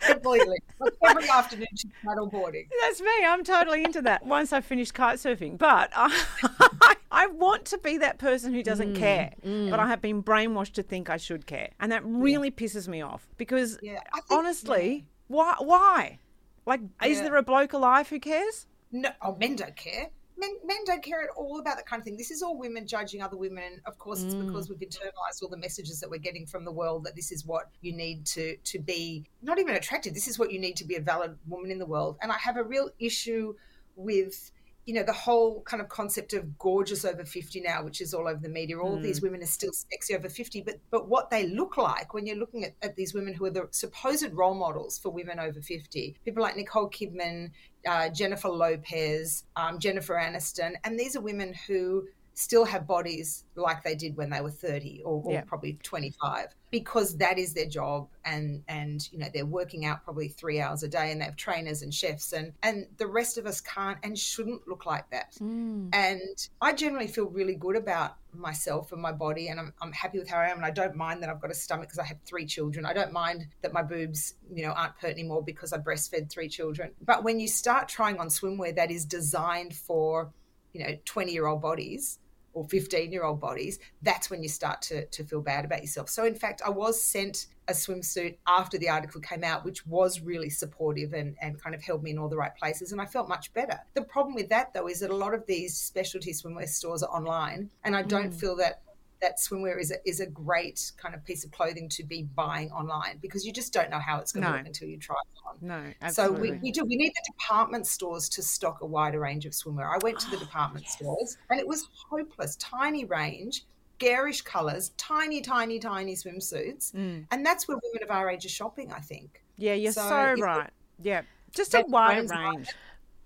Completely. 0.00 0.58
Like 0.78 0.92
every 1.02 1.28
afternoon, 1.28 1.66
she's 1.76 1.90
paddleboarding. 2.04 2.68
That's 2.80 3.00
me. 3.00 3.10
I'm 3.26 3.44
totally 3.44 3.84
into 3.84 4.02
that 4.02 4.24
once 4.24 4.52
I 4.52 4.60
finish 4.60 4.90
kite 4.90 5.18
surfing. 5.18 5.58
But 5.58 5.90
I, 5.94 6.94
I 7.10 7.26
want 7.26 7.66
to 7.66 7.78
be 7.78 7.98
that 7.98 8.18
person 8.18 8.54
who 8.54 8.62
doesn't 8.62 8.94
mm, 8.94 8.96
care. 8.96 9.32
Mm. 9.44 9.70
But 9.70 9.80
I 9.80 9.86
have 9.88 10.00
been 10.00 10.22
brainwashed 10.22 10.72
to 10.74 10.82
think 10.82 11.10
I 11.10 11.16
should 11.16 11.46
care. 11.46 11.70
And 11.80 11.92
that 11.92 12.02
really 12.04 12.50
pisses 12.50 12.88
me 12.88 13.02
off 13.02 13.28
because 13.36 13.78
Yeah, 13.82 14.00
uh, 14.12 14.16
think- 14.16 14.38
honestly, 14.38 15.06
why? 15.28 15.54
Why? 15.58 16.18
Like, 16.66 16.80
is 17.04 17.20
there 17.20 17.36
a 17.36 17.42
bloke 17.42 17.72
alive 17.72 18.08
who 18.08 18.20
cares? 18.20 18.66
No, 18.92 19.10
oh, 19.22 19.36
men 19.36 19.56
don't 19.56 19.76
care. 19.76 20.08
Men, 20.40 20.50
men 20.64 20.78
don't 20.86 21.02
care 21.02 21.22
at 21.22 21.28
all 21.36 21.60
about 21.60 21.76
that 21.76 21.86
kind 21.86 22.00
of 22.00 22.04
thing. 22.04 22.16
This 22.16 22.30
is 22.30 22.42
all 22.42 22.56
women 22.58 22.86
judging 22.86 23.22
other 23.22 23.36
women. 23.36 23.62
And 23.64 23.80
of 23.86 23.98
course, 23.98 24.22
it's 24.22 24.34
Mm. 24.34 24.46
because 24.46 24.68
we've 24.68 24.78
internalized 24.80 25.42
all 25.42 25.48
the 25.48 25.56
messages 25.56 26.00
that 26.00 26.10
we're 26.10 26.18
getting 26.18 26.46
from 26.46 26.64
the 26.64 26.72
world 26.72 27.04
that 27.04 27.14
this 27.14 27.30
is 27.30 27.44
what 27.46 27.70
you 27.82 27.92
need 27.92 28.26
to 28.26 28.56
to 28.56 28.78
be 28.78 29.24
not 29.42 29.58
even 29.58 29.74
attractive. 29.76 30.14
This 30.14 30.26
is 30.28 30.38
what 30.38 30.50
you 30.52 30.58
need 30.58 30.76
to 30.76 30.84
be 30.84 30.96
a 30.96 31.00
valid 31.00 31.38
woman 31.46 31.70
in 31.70 31.78
the 31.78 31.86
world. 31.86 32.16
And 32.22 32.32
I 32.32 32.38
have 32.38 32.56
a 32.56 32.64
real 32.64 32.90
issue 32.98 33.54
with 33.96 34.50
you 34.86 34.94
know 34.94 35.02
the 35.02 35.12
whole 35.12 35.60
kind 35.62 35.80
of 35.82 35.88
concept 35.90 36.32
of 36.32 36.58
gorgeous 36.58 37.04
over 37.04 37.22
50 37.24 37.60
now 37.60 37.84
which 37.84 38.00
is 38.00 38.14
all 38.14 38.26
over 38.26 38.40
the 38.40 38.48
media 38.48 38.78
all 38.78 38.96
Mm. 38.96 39.02
these 39.02 39.20
women 39.20 39.42
are 39.42 39.46
still 39.46 39.70
sexy 39.72 40.14
over 40.16 40.28
50 40.28 40.62
but 40.62 40.80
but 40.90 41.06
what 41.06 41.28
they 41.30 41.46
look 41.46 41.76
like 41.76 42.14
when 42.14 42.26
you're 42.26 42.34
looking 42.44 42.64
at, 42.64 42.72
at 42.82 42.96
these 42.96 43.12
women 43.12 43.34
who 43.34 43.44
are 43.44 43.50
the 43.50 43.68
supposed 43.72 44.32
role 44.32 44.54
models 44.54 44.98
for 44.98 45.10
women 45.10 45.38
over 45.38 45.60
50 45.60 46.16
people 46.24 46.42
like 46.42 46.56
nicole 46.56 46.88
kidman 46.88 47.50
uh, 47.86 48.08
jennifer 48.08 48.48
lopez 48.48 49.44
um, 49.56 49.78
jennifer 49.78 50.14
aniston 50.14 50.74
and 50.84 50.98
these 50.98 51.16
are 51.16 51.20
women 51.20 51.54
who 51.66 52.06
still 52.34 52.64
have 52.64 52.86
bodies 52.86 53.44
like 53.54 53.82
they 53.82 53.94
did 53.94 54.16
when 54.16 54.30
they 54.30 54.40
were 54.40 54.50
30 54.50 55.02
or, 55.04 55.22
or 55.24 55.32
Yeah. 55.32 55.42
probably 55.42 55.78
25 55.82 56.54
because 56.70 57.16
that 57.18 57.38
is 57.38 57.52
their 57.52 57.66
job 57.66 58.08
and 58.24 58.62
and 58.68 59.08
you 59.12 59.18
know 59.18 59.26
they're 59.34 59.44
working 59.44 59.84
out 59.84 60.04
probably 60.04 60.28
three 60.28 60.60
hours 60.60 60.82
a 60.82 60.88
day 60.88 61.10
and 61.10 61.20
they 61.20 61.24
have 61.24 61.36
trainers 61.36 61.82
and 61.82 61.92
chefs 61.92 62.32
and 62.32 62.52
and 62.62 62.86
the 62.98 63.06
rest 63.06 63.38
of 63.38 63.46
us 63.46 63.60
can't 63.60 63.98
and 64.04 64.16
shouldn't 64.18 64.66
look 64.68 64.86
like 64.86 65.08
that. 65.10 65.34
Mm. 65.40 65.90
And 65.92 66.48
i 66.62 66.72
generally 66.72 67.08
feel 67.08 67.26
really 67.26 67.56
good 67.56 67.76
about 67.76 68.16
myself 68.32 68.92
and 68.92 69.02
my 69.02 69.10
body 69.10 69.48
and 69.48 69.58
I'm, 69.58 69.72
I'm 69.82 69.92
happy 69.92 70.20
with 70.20 70.28
how 70.28 70.38
i 70.38 70.46
am 70.48 70.58
and 70.58 70.64
i 70.64 70.70
don't 70.70 70.94
mind 70.94 71.20
that 71.22 71.28
i've 71.30 71.40
got 71.40 71.50
a 71.50 71.54
stomach 71.54 71.88
because 71.88 71.98
i 71.98 72.04
have 72.04 72.18
three 72.24 72.46
children. 72.46 72.86
I 72.86 72.92
don't 72.92 73.12
mind 73.12 73.48
that 73.62 73.72
my 73.72 73.82
boobs 73.82 74.34
you 74.52 74.64
know 74.64 74.70
aren't 74.70 74.96
pert 74.96 75.10
anymore 75.10 75.42
because 75.42 75.72
i 75.72 75.78
breastfed 75.78 76.30
three 76.30 76.48
children. 76.48 76.92
But 77.04 77.24
when 77.24 77.40
you 77.40 77.48
start 77.48 77.88
trying 77.88 78.18
on 78.18 78.28
swimwear 78.28 78.74
that 78.76 78.90
is 78.90 79.04
designed 79.04 79.74
for 79.74 80.32
you 80.72 80.84
know 80.84 80.96
20 81.04 81.32
year 81.32 81.46
old 81.46 81.60
bodies 81.60 82.18
or 82.52 82.64
15 82.64 83.12
year 83.12 83.24
old 83.24 83.40
bodies, 83.40 83.78
that's 84.02 84.30
when 84.30 84.42
you 84.42 84.48
start 84.48 84.82
to, 84.82 85.06
to 85.06 85.24
feel 85.24 85.40
bad 85.40 85.64
about 85.64 85.80
yourself. 85.80 86.08
So, 86.08 86.24
in 86.24 86.34
fact, 86.34 86.62
I 86.64 86.70
was 86.70 87.00
sent 87.00 87.46
a 87.68 87.72
swimsuit 87.72 88.36
after 88.46 88.76
the 88.78 88.88
article 88.88 89.20
came 89.20 89.44
out, 89.44 89.64
which 89.64 89.86
was 89.86 90.20
really 90.20 90.50
supportive 90.50 91.12
and, 91.12 91.36
and 91.40 91.62
kind 91.62 91.74
of 91.74 91.82
held 91.82 92.02
me 92.02 92.10
in 92.10 92.18
all 92.18 92.28
the 92.28 92.36
right 92.36 92.54
places. 92.56 92.92
And 92.92 93.00
I 93.00 93.06
felt 93.06 93.28
much 93.28 93.52
better. 93.52 93.78
The 93.94 94.02
problem 94.02 94.34
with 94.34 94.48
that, 94.48 94.74
though, 94.74 94.88
is 94.88 95.00
that 95.00 95.10
a 95.10 95.16
lot 95.16 95.34
of 95.34 95.46
these 95.46 95.76
specialty 95.76 96.32
swimwear 96.32 96.68
stores 96.68 97.02
are 97.02 97.14
online. 97.14 97.70
And 97.84 97.94
I 97.94 98.02
don't 98.02 98.32
mm. 98.32 98.40
feel 98.40 98.56
that 98.56 98.82
that 99.20 99.38
swimwear 99.38 99.78
is 99.80 99.90
a, 99.90 99.96
is 100.08 100.20
a 100.20 100.26
great 100.26 100.92
kind 100.96 101.14
of 101.14 101.24
piece 101.24 101.44
of 101.44 101.50
clothing 101.50 101.88
to 101.90 102.04
be 102.04 102.22
buying 102.34 102.70
online 102.72 103.18
because 103.20 103.44
you 103.44 103.52
just 103.52 103.72
don't 103.72 103.90
know 103.90 103.98
how 103.98 104.18
it's 104.18 104.32
going 104.32 104.44
to 104.44 104.50
No. 104.50 104.56
look 104.56 104.66
until 104.66 104.88
you 104.88 104.96
try 104.98 105.16
it 105.16 105.38
on. 105.48 105.56
No, 105.60 105.92
absolutely. 106.02 106.48
So 106.48 106.52
we, 106.54 106.58
we 106.58 106.72
do. 106.72 106.84
We 106.84 106.96
need 106.96 107.10
the 107.10 107.32
department 107.32 107.86
stores 107.86 108.28
to 108.30 108.42
stock 108.42 108.80
a 108.80 108.86
wider 108.86 109.20
range 109.20 109.46
of 109.46 109.52
swimwear. 109.52 109.92
I 109.92 109.98
went 110.02 110.18
to 110.20 110.30
the 110.30 110.36
department 110.46 110.88
stores 110.88 111.36
and 111.50 111.60
it 111.60 111.66
was 111.66 111.88
hopeless. 112.08 112.56
Tiny 112.56 113.04
range, 113.04 113.64
garish 113.98 114.40
colours, 114.42 114.90
tiny, 114.96 115.40
tiny, 115.42 115.78
tiny 115.78 116.14
swimsuits, 116.14 116.92
Mm. 116.92 117.26
and 117.30 117.44
that's 117.44 117.68
where 117.68 117.76
women 117.76 118.02
of 118.02 118.10
our 118.10 118.30
age 118.30 118.46
are 118.46 118.50
shopping. 118.50 118.92
I 118.92 119.00
think. 119.00 119.42
Yeah, 119.56 119.74
you're 119.74 119.92
So 119.92 120.08
so, 120.08 120.42
right. 120.42 120.70
Yeah, 121.02 121.22
just 121.54 121.74
a 121.74 121.84
wider 121.86 122.26
right. 122.28 122.66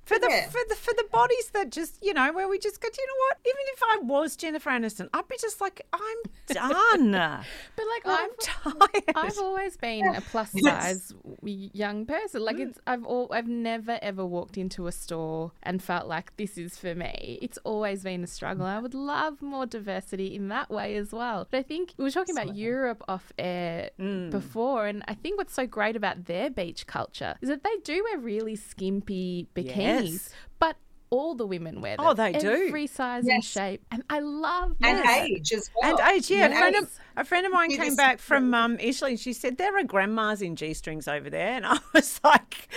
For 0.04 0.18
the 0.18 0.28
Yeah. 0.30 0.48
for 0.48 0.60
the 0.68 0.74
for 0.74 0.92
the 0.94 1.04
bodies 1.10 1.50
that 1.54 1.70
just 1.70 1.98
you 2.04 2.12
know 2.14 2.32
where 2.32 2.48
we 2.48 2.58
just 2.58 2.80
go, 2.80 2.88
"Do 2.88 3.00
you 3.00 3.06
know 3.06 3.20
what? 3.26 3.38
Even 3.46 3.64
if 3.74 3.80
I 3.82 3.96
was 4.02 4.36
Jennifer 4.36 4.70
Aniston, 4.70 5.08
I'd 5.14 5.28
be 5.28 5.36
just 5.40 5.60
like, 5.60 5.80
I'm 5.92 6.20
done. 6.48 7.12
But 7.76 7.86
like 7.94 8.02
I'm 8.06 8.30
I've, 8.30 8.38
tired. 8.38 9.04
I've 9.16 9.38
always 9.38 9.76
been 9.76 10.06
a 10.14 10.20
plus 10.20 10.50
size 10.62 11.12
w- 11.40 11.70
young 11.72 12.06
person. 12.06 12.42
Like 12.44 12.58
it's 12.58 12.78
I've 12.86 13.04
all 13.04 13.28
I've 13.32 13.48
never 13.48 13.98
ever 14.02 14.24
walked 14.24 14.56
into 14.58 14.86
a 14.86 14.92
store 14.92 15.52
and 15.62 15.82
felt 15.82 16.06
like 16.06 16.36
this 16.36 16.56
is 16.58 16.76
for 16.76 16.94
me. 16.94 17.38
It's 17.42 17.58
always 17.64 18.02
been 18.02 18.22
a 18.24 18.26
struggle. 18.26 18.66
I 18.66 18.78
would 18.78 18.94
love 18.94 19.40
more 19.42 19.66
diversity 19.66 20.34
in 20.34 20.48
that 20.48 20.70
way 20.70 20.96
as 20.96 21.12
well. 21.12 21.46
But 21.50 21.58
I 21.58 21.62
think 21.62 21.94
we 21.96 22.04
were 22.04 22.10
talking 22.10 22.36
about 22.36 22.54
Europe 22.56 23.02
off 23.08 23.32
air 23.38 23.90
Mm. 23.98 24.30
before, 24.30 24.86
and 24.86 25.02
I 25.08 25.14
think 25.14 25.38
what's 25.38 25.54
so 25.54 25.66
great 25.66 25.96
about 25.96 26.24
their 26.26 26.50
beach 26.50 26.86
culture 26.86 27.36
is 27.40 27.48
that 27.48 27.62
they 27.62 27.76
do 27.84 28.02
wear 28.04 28.18
really 28.18 28.56
skimpy 28.56 29.48
bikinis, 29.54 29.93
Yes. 30.02 30.30
but 30.59 30.76
all 31.11 31.35
the 31.37 31.46
women 31.46 31.80
wear 31.80 31.96
them. 31.96 32.07
Oh, 32.07 32.12
they 32.14 32.33
do. 32.33 32.50
Every 32.66 32.87
size 32.88 33.26
and 33.28 33.44
shape, 33.44 33.85
and 33.92 34.02
I 34.11 34.18
love 34.18 34.74
And 34.83 34.98
that. 34.98 35.28
age 35.28 35.52
as 35.52 35.70
well. 35.80 35.90
And 35.98 36.14
age, 36.16 36.28
yeah. 36.30 36.46
And 36.46 36.54
a, 36.54 36.57
friend 36.59 36.76
of, 36.76 36.90
a 37.18 37.24
friend 37.24 37.46
of 37.46 37.52
mine 37.52 37.70
You 37.70 37.76
came 37.76 37.87
just- 37.87 37.96
back 37.98 38.18
from 38.18 38.52
um, 38.52 38.78
Italy 38.80 39.12
and 39.12 39.20
she 39.20 39.33
said, 39.33 39.57
There 39.57 39.78
are 39.78 39.85
grandmas 39.85 40.42
in 40.42 40.57
G 40.57 40.74
strings 40.74 41.07
over 41.07 41.30
there. 41.30 41.50
And 41.52 41.66
I 41.66 41.78
was 41.92 42.20
like, 42.24 42.68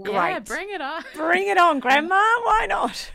Great. 0.00 0.12
Yeah, 0.14 0.38
bring 0.40 0.70
it 0.70 0.80
on. 0.80 1.02
Bring 1.14 1.48
it 1.48 1.58
on, 1.58 1.80
grandma. 1.80 2.14
Why 2.44 2.66
not? 2.68 3.10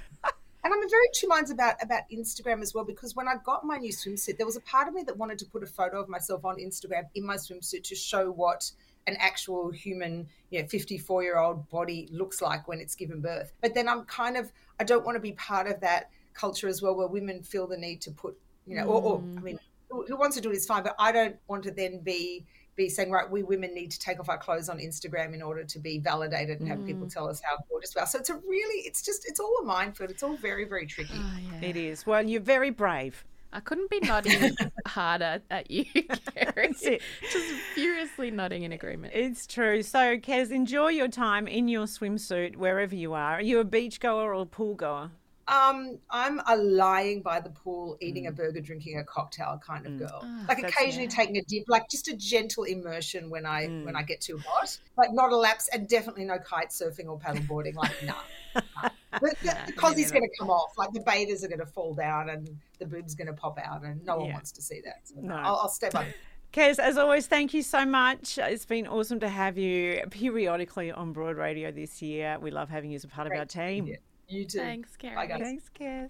And 0.61 0.73
I'm 0.73 0.89
very 0.89 1.07
two 1.15 1.27
minds 1.29 1.51
about 1.51 1.75
about 1.81 2.01
Instagram 2.11 2.61
as 2.61 2.73
well 2.73 2.83
because 2.83 3.15
when 3.15 3.29
I 3.29 3.35
got 3.45 3.63
my 3.63 3.77
new 3.77 3.93
swimsuit, 3.93 4.35
there 4.35 4.45
was 4.45 4.57
a 4.57 4.61
part 4.61 4.89
of 4.89 4.93
me 4.93 5.03
that 5.03 5.15
wanted 5.15 5.39
to 5.39 5.45
put 5.45 5.63
a 5.63 5.65
photo 5.65 6.01
of 6.01 6.09
myself 6.09 6.43
on 6.43 6.57
Instagram 6.57 7.03
in 7.15 7.25
my 7.25 7.35
swimsuit 7.37 7.83
to 7.83 7.95
show 7.95 8.29
what 8.29 8.69
an 9.07 9.15
actual 9.19 9.71
human, 9.71 10.27
you 10.49 10.61
know, 10.61 10.67
54 10.67 11.23
year 11.23 11.37
old 11.37 11.69
body 11.69 12.07
looks 12.11 12.41
like 12.41 12.67
when 12.67 12.79
it's 12.79 12.95
given 12.95 13.21
birth. 13.21 13.51
But 13.61 13.73
then 13.73 13.87
I'm 13.87 14.03
kind 14.05 14.37
of 14.37 14.51
I 14.79 14.83
don't 14.83 15.05
want 15.05 15.15
to 15.15 15.21
be 15.21 15.33
part 15.33 15.67
of 15.67 15.81
that 15.81 16.09
culture 16.33 16.67
as 16.67 16.81
well, 16.81 16.95
where 16.95 17.07
women 17.07 17.43
feel 17.43 17.67
the 17.67 17.77
need 17.77 18.01
to 18.01 18.11
put, 18.11 18.37
you 18.65 18.75
know, 18.75 18.85
or, 18.85 19.01
or 19.01 19.17
I 19.17 19.21
mm. 19.21 19.43
mean, 19.43 19.59
who, 19.89 20.05
who 20.05 20.15
wants 20.15 20.35
to 20.37 20.41
do 20.41 20.51
it 20.51 20.55
is 20.55 20.65
fine, 20.65 20.83
but 20.83 20.95
I 20.97 21.11
don't 21.11 21.35
want 21.47 21.63
to 21.63 21.71
then 21.71 21.99
be 21.99 22.45
be 22.79 22.87
saying, 22.87 23.11
right, 23.11 23.29
we 23.29 23.43
women 23.43 23.73
need 23.75 23.91
to 23.91 23.99
take 23.99 24.19
off 24.21 24.29
our 24.29 24.37
clothes 24.37 24.69
on 24.69 24.79
Instagram 24.79 25.33
in 25.33 25.41
order 25.41 25.65
to 25.65 25.79
be 25.79 25.99
validated 25.99 26.61
and 26.61 26.69
have 26.69 26.85
people 26.85 27.05
mm. 27.05 27.13
tell 27.13 27.27
us 27.27 27.41
how 27.43 27.57
gorgeous 27.69 27.93
we 27.93 27.99
are. 27.99 28.07
So 28.07 28.17
it's 28.17 28.29
a 28.29 28.35
really, 28.35 28.85
it's 28.85 29.01
just, 29.01 29.27
it's 29.27 29.39
all 29.39 29.57
a 29.61 29.65
minefield. 29.65 30.09
It's 30.09 30.23
all 30.23 30.37
very, 30.37 30.63
very 30.63 30.85
tricky. 30.85 31.13
Oh, 31.13 31.37
yeah. 31.59 31.67
It 31.67 31.75
is. 31.75 32.05
Well, 32.05 32.25
you're 32.25 32.39
very 32.39 32.69
brave. 32.69 33.25
I 33.51 33.59
couldn't 33.59 33.89
be 33.89 33.99
nodding 34.01 34.55
harder 34.87 35.41
at 35.49 35.71
you, 35.71 35.85
Kerry. 36.35 36.67
That's 36.67 36.83
it. 36.83 37.01
Just 37.31 37.47
furiously 37.73 38.29
nodding 38.31 38.63
in 38.63 38.71
agreement. 38.71 39.13
It's 39.15 39.47
true. 39.47 39.81
So, 39.81 40.17
Kez, 40.17 40.51
enjoy 40.51 40.89
your 40.89 41.07
time 41.07 41.47
in 41.47 41.67
your 41.67 41.85
swimsuit 41.85 42.55
wherever 42.57 42.95
you 42.95 43.13
are. 43.13 43.33
Are 43.35 43.41
you 43.41 43.59
a 43.59 43.63
beach 43.63 43.99
goer 43.99 44.33
or 44.35 44.41
a 44.41 44.45
pool 44.45 44.75
goer? 44.75 45.09
Um, 45.47 45.97
I'm 46.11 46.39
a 46.45 46.55
lying 46.55 47.23
by 47.23 47.39
the 47.39 47.49
pool, 47.49 47.97
eating 48.01 48.27
a 48.27 48.31
burger, 48.31 48.61
drinking 48.61 48.99
a 48.99 49.03
cocktail 49.03 49.59
kind 49.65 49.87
of 49.87 49.97
girl. 49.97 50.19
like 50.47 50.59
Mm. 50.59 50.61
that's- 50.61 50.73
occasionally 50.75 51.07
taking 51.07 51.37
a 51.37 51.41
dip, 51.41 51.63
like 51.67 51.89
just 51.89 52.07
a 52.07 52.15
gentle 52.15 52.65
immersion 52.65 53.31
when 53.31 53.47
I 53.47 53.65
when 53.65 53.95
I 53.95 54.03
get 54.03 54.21
too 54.21 54.37
hot. 54.45 54.77
Like 54.95 55.11
not 55.11 55.31
a 55.31 55.35
lapse, 55.35 55.67
and 55.73 55.87
definitely 55.87 56.25
no 56.25 56.37
kite 56.37 56.69
surfing 56.69 57.07
or 57.07 57.17
paddleboarding. 57.17 57.73
Like 57.73 57.93
no, 58.03 58.13
no. 58.83 58.89
the, 59.21 59.35
the, 59.41 59.57
the 59.67 59.73
cozzie's 59.73 60.11
going 60.11 60.23
to 60.23 60.37
come 60.39 60.49
off. 60.49 60.77
Like 60.77 60.91
the 60.93 61.01
bathers 61.01 61.43
are 61.43 61.47
going 61.47 61.59
to 61.59 61.65
fall 61.65 61.93
down, 61.93 62.29
and 62.29 62.49
the 62.79 62.85
boob's 62.85 63.15
going 63.15 63.27
to 63.27 63.33
pop 63.33 63.57
out, 63.59 63.83
and 63.83 64.03
no 64.05 64.17
one 64.17 64.27
Yeah. 64.27 64.33
wants 64.33 64.51
to 64.53 64.61
see 64.61 64.81
that. 64.85 65.01
So 65.03 65.15
No. 65.21 65.35
I'll, 65.35 65.55
I'll 65.57 65.69
step 65.69 65.95
up. 65.95 66.05
Kez, 66.53 66.79
as 66.79 66.97
always, 66.97 67.27
thank 67.27 67.53
you 67.53 67.61
so 67.61 67.85
much. 67.85 68.39
It's 68.39 68.65
been 68.65 68.87
awesome 68.87 69.19
to 69.19 69.29
have 69.29 69.55
you 69.57 70.01
periodically 70.09 70.91
on 70.91 71.13
Broad 71.13 71.37
Radio 71.37 71.71
this 71.71 72.01
year. 72.01 72.37
We 72.41 72.49
love 72.49 72.69
having 72.69 72.89
you 72.89 72.95
as 72.95 73.03
a 73.03 73.07
part 73.07 73.27
of 73.27 73.33
our 73.33 73.45
team. 73.45 73.85
Yeah. 73.85 73.97
You 74.27 74.45
too. 74.45 74.57
Thanks, 74.59 74.95
Kerry. 74.97 75.27
Thanks, 75.27 75.69
Kez. 75.79 76.09